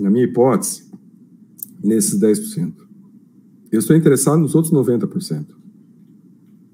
[0.00, 0.88] na minha hipótese,
[1.82, 2.72] nesses 10%.
[3.72, 5.46] Eu estou interessado nos outros 90%.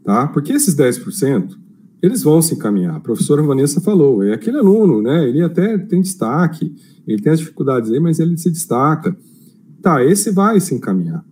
[0.05, 0.29] Tá?
[0.29, 1.57] Porque esses 10%,
[2.03, 2.97] eles vão se encaminhar.
[2.97, 5.27] A professora Vanessa falou, é aquele aluno, né?
[5.27, 6.75] Ele até tem destaque,
[7.07, 9.17] ele tem as dificuldades aí, mas ele se destaca.
[9.81, 11.25] Tá, esse vai se encaminhar.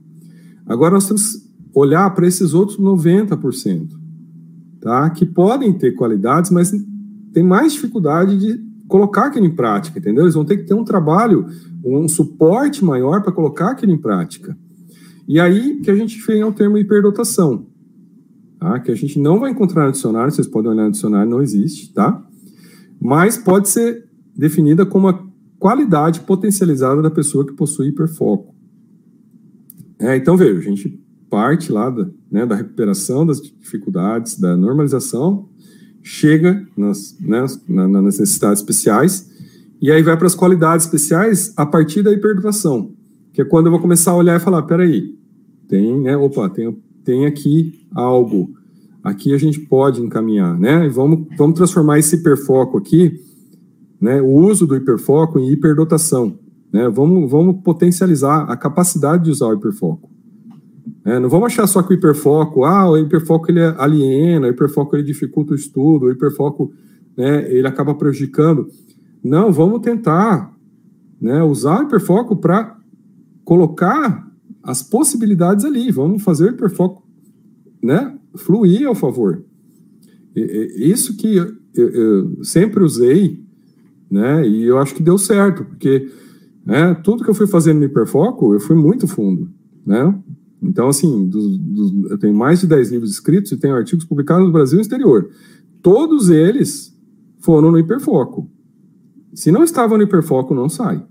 [0.65, 3.91] Agora nós temos que olhar para esses outros 90%,
[4.81, 5.11] tá?
[5.11, 6.73] Que podem ter qualidades, mas
[7.33, 10.25] tem mais dificuldade de colocar aquilo em prática, entendeu?
[10.25, 11.47] Eles vão ter que ter um trabalho,
[11.85, 14.57] um suporte maior para colocar aquilo em prática.
[15.29, 17.67] E aí que a gente vem ao termo hiperdotação,
[18.59, 18.81] tá?
[18.81, 21.93] que a gente não vai encontrar no dicionário, vocês podem olhar no dicionário, não existe,
[21.93, 22.21] tá?
[23.01, 25.25] Mas pode ser definida como a
[25.59, 28.55] qualidade potencializada da pessoa que possui hiperfoco.
[29.99, 35.49] É, então, veja, a gente parte lá da, né, da recuperação das dificuldades, da normalização,
[36.03, 39.31] chega nas, né, nas necessidades especiais,
[39.81, 42.93] e aí vai para as qualidades especiais a partir da hiperdotação,
[43.33, 45.15] que é quando eu vou começar a olhar e falar, peraí,
[45.69, 48.51] tem, né, opa, tem, tem aqui algo,
[49.03, 53.21] aqui a gente pode encaminhar, né, e vamos, vamos transformar esse hiperfoco aqui,
[54.01, 56.39] né, o uso do hiperfoco em hiperdotação,
[56.73, 60.10] né, vamos, vamos potencializar a capacidade de usar o hiperfoco.
[61.05, 64.95] É, não vamos achar só que o hiperfoco, ah, o hiperfoco ele aliena, o hiperfoco
[64.95, 66.73] ele dificulta o estudo, o hiperfoco
[67.17, 68.69] né, ele acaba prejudicando.
[69.23, 70.55] Não, vamos tentar
[71.21, 72.77] né, usar o hiperfoco para
[73.45, 74.29] colocar
[74.63, 77.03] as possibilidades ali, vamos fazer o hiperfoco
[77.83, 79.43] né, fluir ao favor.
[80.35, 83.43] Isso que eu, eu sempre usei,
[84.11, 86.11] né, e eu acho que deu certo, porque
[86.65, 89.51] né, tudo que eu fui fazendo no hiperfoco, eu fui muito fundo,
[89.85, 90.15] né?
[90.63, 94.45] Então, assim, dos, dos, eu tenho mais de 10 livros escritos e tenho artigos publicados
[94.45, 95.31] no Brasil e no exterior.
[95.83, 96.95] Todos eles
[97.39, 98.51] foram no hiperfoco.
[99.33, 101.03] Se não estava no hiperfoco, não sai.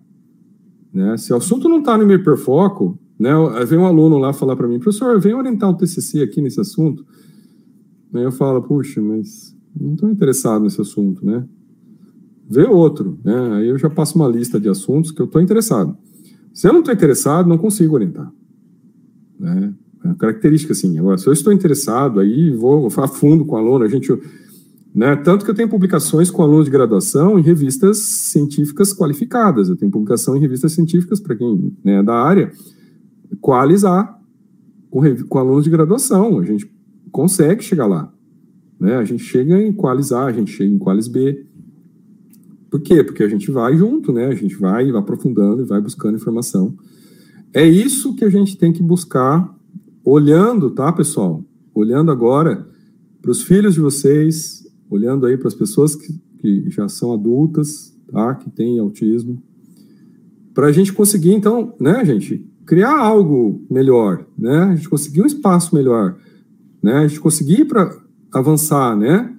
[0.94, 1.18] Né?
[1.18, 3.32] Se o assunto não está no hiperfoco, né,
[3.68, 7.06] vem um aluno lá falar para mim, professor, vem orientar o TCC aqui nesse assunto.
[8.14, 11.46] Aí eu falo, puxa, mas não estou interessado nesse assunto, né?
[12.50, 13.54] Vê outro, né?
[13.58, 15.96] Aí eu já passo uma lista de assuntos que eu estou interessado.
[16.54, 18.32] Se eu não estou interessado, não consigo orientar.
[19.40, 19.74] Né?
[20.06, 20.98] É característica, assim.
[21.00, 24.12] Agora, se eu estou interessado, aí vou, a fundo com o aluno, a gente...
[24.94, 25.16] Né?
[25.18, 29.70] Tanto que eu tenho publicações com alunos de graduação em revistas científicas qualificadas.
[29.70, 32.52] Eu tenho publicação em revistas científicas, para quem né, é da área,
[33.40, 34.20] qualizar
[34.90, 36.40] com, com alunos de graduação.
[36.40, 36.70] A gente
[37.12, 38.12] consegue chegar lá.
[38.80, 38.96] Né?
[38.96, 41.46] A gente chega em qualizar, a gente chega em qualis B.
[42.70, 43.04] Por quê?
[43.04, 44.28] Porque a gente vai junto, né?
[44.28, 46.76] A gente vai aprofundando e vai buscando informação.
[47.54, 49.56] É isso que a gente tem que buscar,
[50.04, 51.44] olhando, tá, pessoal?
[51.74, 52.68] Olhando agora
[53.22, 57.96] para os filhos de vocês, olhando aí para as pessoas que, que já são adultas,
[58.12, 59.42] tá, que têm autismo,
[60.54, 64.60] para a gente conseguir, então, né, gente, criar algo melhor, né?
[64.60, 66.18] A gente conseguir um espaço melhor,
[66.84, 66.98] né?
[66.98, 67.92] A gente conseguir para
[68.32, 69.34] avançar, né?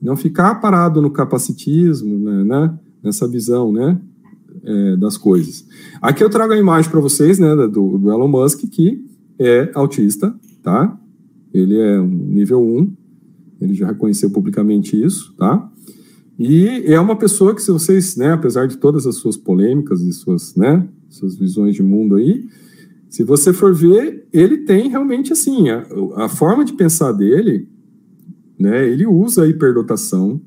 [0.00, 2.44] Não ficar parado no capacitismo, né?
[2.44, 2.78] né?
[3.02, 4.00] Nessa visão, né?
[4.64, 5.66] É, das coisas.
[6.00, 9.04] Aqui eu trago a imagem para vocês, né, do, do, Elon Musk, que
[9.38, 10.98] é autista, tá?
[11.52, 12.92] Ele é um nível 1,
[13.60, 15.70] ele já reconheceu publicamente isso, tá?
[16.38, 20.12] E é uma pessoa que, se vocês, né, apesar de todas as suas polêmicas e
[20.12, 22.46] suas, né, suas visões de mundo aí,
[23.08, 25.84] se você for ver, ele tem realmente assim, a,
[26.16, 27.66] a forma de pensar dele,
[28.58, 30.40] né, ele usa a hiperdotação,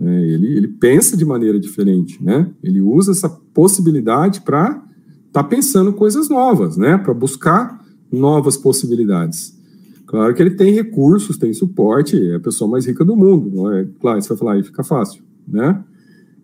[0.00, 0.26] né?
[0.26, 2.50] Ele, ele pensa de maneira diferente, né?
[2.62, 4.82] Ele usa essa possibilidade para
[5.26, 6.96] estar tá pensando coisas novas, né?
[6.96, 9.60] Para buscar novas possibilidades.
[10.06, 13.70] Claro que ele tem recursos, tem suporte, é a pessoa mais rica do mundo.
[13.72, 13.86] É?
[14.00, 15.84] Claro, você vai falar aí fica fácil, né?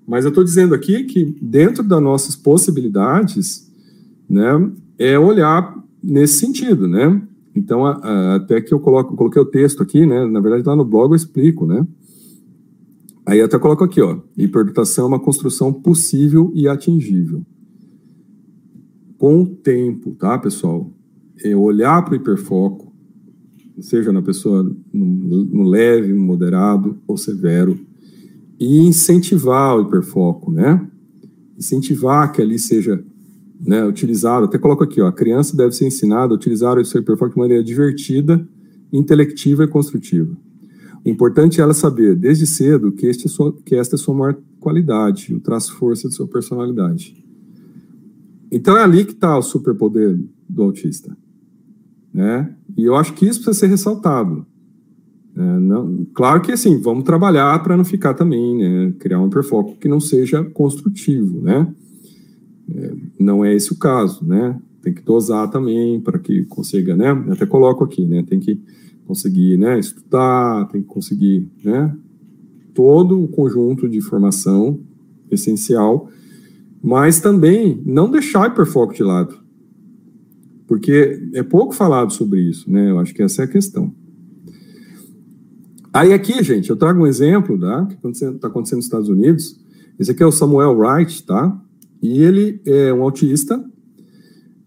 [0.07, 3.69] Mas eu estou dizendo aqui que dentro das nossas possibilidades,
[4.29, 7.21] né, é olhar nesse sentido, né?
[7.57, 10.25] Então, a, a, até que eu coloco, eu coloquei o texto aqui, né?
[10.27, 11.85] Na verdade, lá no blog eu explico, né?
[13.27, 17.45] Aí eu até coloco aqui, ó, hiperdotação é uma construção possível e atingível.
[19.19, 20.93] Com o tempo, tá, pessoal?
[21.43, 22.95] É olhar para o hiperfoco,
[23.81, 27.77] seja na pessoa no leve, moderado ou severo,
[28.61, 30.87] e incentivar o hiperfoco, né?
[31.59, 33.05] Incentivar que ali seja
[33.61, 37.01] né, utilizado, até coloco aqui, ó, a criança deve ser ensinada a utilizar o seu
[37.01, 38.47] hiperfoco de maneira divertida,
[38.93, 40.37] intelectiva e construtiva.
[41.07, 44.37] É importante ela saber, desde cedo, que, este é sua, que esta é sua maior
[44.59, 47.25] qualidade, o traço força de sua personalidade.
[48.51, 51.17] Então é ali que está o superpoder do autista.
[52.13, 52.53] Né?
[52.77, 54.45] E eu acho que isso precisa ser ressaltado.
[55.37, 59.77] É, não, claro que assim, vamos trabalhar para não ficar também, né, criar um hiperfoco
[59.77, 61.73] que não seja construtivo, né?
[62.75, 64.59] É, não é esse o caso, né?
[64.83, 67.11] Tem que dosar também para que consiga, né?
[67.31, 68.25] Até coloco aqui, né?
[68.27, 68.59] Tem que
[69.07, 71.97] conseguir né, estudar, tem que conseguir né,
[72.75, 74.81] todo o conjunto de formação
[75.31, 76.09] essencial,
[76.83, 79.39] mas também não deixar hiperfoco de lado.
[80.67, 82.91] Porque é pouco falado sobre isso, né?
[82.91, 83.95] Eu acho que essa é a questão.
[85.93, 87.87] Aí aqui, gente, eu trago um exemplo, tá?
[87.87, 89.59] Que está acontecendo nos Estados Unidos.
[89.99, 91.59] Esse aqui é o Samuel Wright, tá?
[92.03, 93.65] E ele é um autista.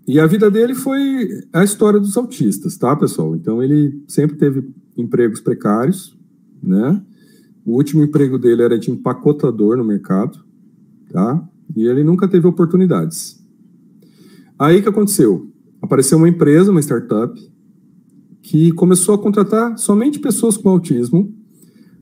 [0.10, 3.36] E a vida dele foi a história dos autistas, tá, pessoal?
[3.36, 6.18] Então ele sempre teve empregos precários,
[6.64, 7.00] né?
[7.64, 10.40] O último emprego dele era de empacotador no mercado,
[11.12, 11.48] tá?
[11.76, 13.40] E ele nunca teve oportunidades.
[14.58, 15.48] Aí que aconteceu?
[15.80, 17.40] Apareceu uma empresa, uma startup,
[18.42, 21.32] que começou a contratar somente pessoas com autismo,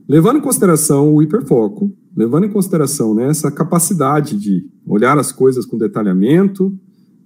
[0.08, 5.66] levando em consideração o hiperfoco, levando em consideração né, essa capacidade de olhar as coisas
[5.66, 6.74] com detalhamento,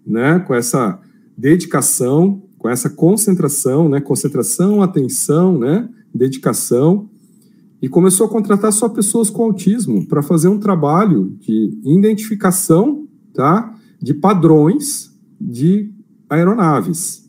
[0.06, 1.00] né, com essa
[1.36, 7.08] dedicação, com essa concentração, né, concentração, atenção, né, dedicação,
[7.80, 13.74] e começou a contratar só pessoas com autismo para fazer um trabalho de identificação, tá,
[14.00, 15.90] de padrões de
[16.30, 17.28] aeronaves,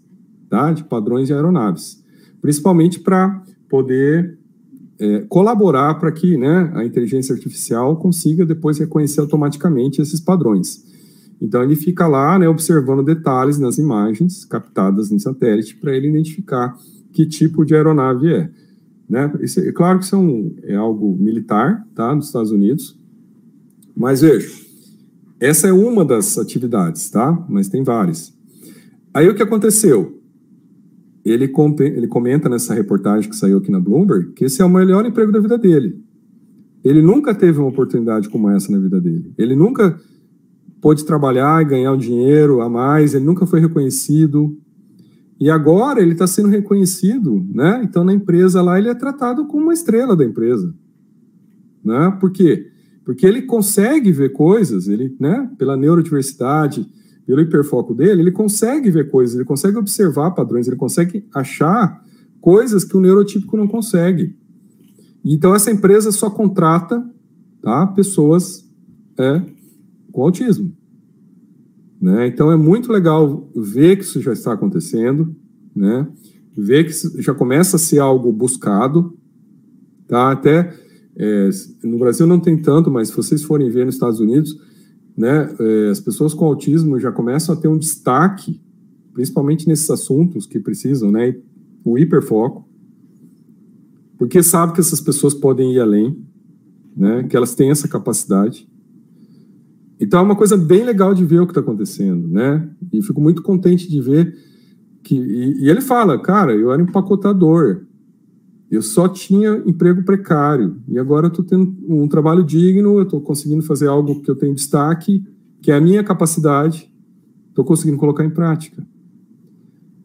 [0.49, 2.03] tá, de padrões de aeronaves,
[2.39, 4.37] principalmente para poder
[4.99, 10.85] é, colaborar para que né, a inteligência artificial consiga depois reconhecer automaticamente esses padrões.
[11.41, 16.77] Então ele fica lá né, observando detalhes nas imagens captadas no satélite para ele identificar
[17.11, 18.49] que tipo de aeronave é.
[19.09, 19.31] Né?
[19.41, 20.15] Isso, é claro que isso
[20.63, 22.97] é, é algo militar, tá, nos Estados Unidos,
[23.95, 24.49] mas veja,
[25.39, 27.45] essa é uma das atividades, tá?
[27.49, 28.33] Mas tem várias.
[29.13, 30.19] Aí o que aconteceu?
[31.23, 35.05] Ele, ele comenta nessa reportagem que saiu aqui na Bloomberg que esse é o melhor
[35.05, 36.01] emprego da vida dele.
[36.83, 39.33] Ele nunca teve uma oportunidade como essa na vida dele.
[39.37, 39.99] Ele nunca
[40.83, 44.57] pôde trabalhar e ganhar um dinheiro a mais, ele nunca foi reconhecido.
[45.39, 47.81] E agora ele está sendo reconhecido, né?
[47.85, 50.75] Então na empresa lá ele é tratado como uma estrela da empresa,
[51.81, 52.17] né?
[52.19, 52.67] Por quê?
[53.05, 55.49] Porque ele consegue ver coisas, ele, né?
[55.57, 56.85] Pela neurodiversidade,
[57.25, 62.03] pelo hiperfoco dele, ele consegue ver coisas, ele consegue observar padrões, ele consegue achar
[62.41, 64.35] coisas que o neurotípico não consegue.
[65.23, 67.01] Então essa empresa só contrata,
[67.61, 67.87] tá?
[67.87, 68.69] Pessoas
[69.17, 69.41] é,
[70.13, 70.71] com autismo.
[71.99, 72.27] Né?
[72.27, 75.35] Então é muito legal ver que isso já está acontecendo,
[75.75, 76.07] né?
[76.55, 79.17] ver que já começa a ser algo buscado.
[80.07, 80.31] Tá?
[80.31, 80.73] Até
[81.15, 81.49] é,
[81.83, 84.57] no Brasil não tem tanto, mas se vocês forem ver nos Estados Unidos,
[85.15, 88.59] né, é, as pessoas com autismo já começam a ter um destaque,
[89.13, 91.35] principalmente nesses assuntos que precisam, né,
[91.83, 92.67] o hiperfoco,
[94.17, 96.17] porque sabe que essas pessoas podem ir além,
[96.95, 98.67] né, que elas têm essa capacidade.
[99.99, 102.67] Então é uma coisa bem legal de ver o que está acontecendo, né?
[102.91, 104.35] E fico muito contente de ver
[105.03, 105.15] que.
[105.15, 107.83] E, e, ele fala, cara, eu era empacotador,
[108.71, 113.21] eu só tinha emprego precário, e agora eu estou tendo um trabalho digno, eu estou
[113.21, 115.23] conseguindo fazer algo que eu tenho destaque,
[115.61, 116.91] que é a minha capacidade,
[117.49, 118.85] estou conseguindo colocar em prática.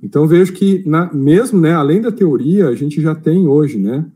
[0.03, 4.07] Então vejo que, na, mesmo, né, além da teoria, a gente já tem hoje, né,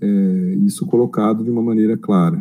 [0.00, 2.34] é, isso colocado de uma maneira clara.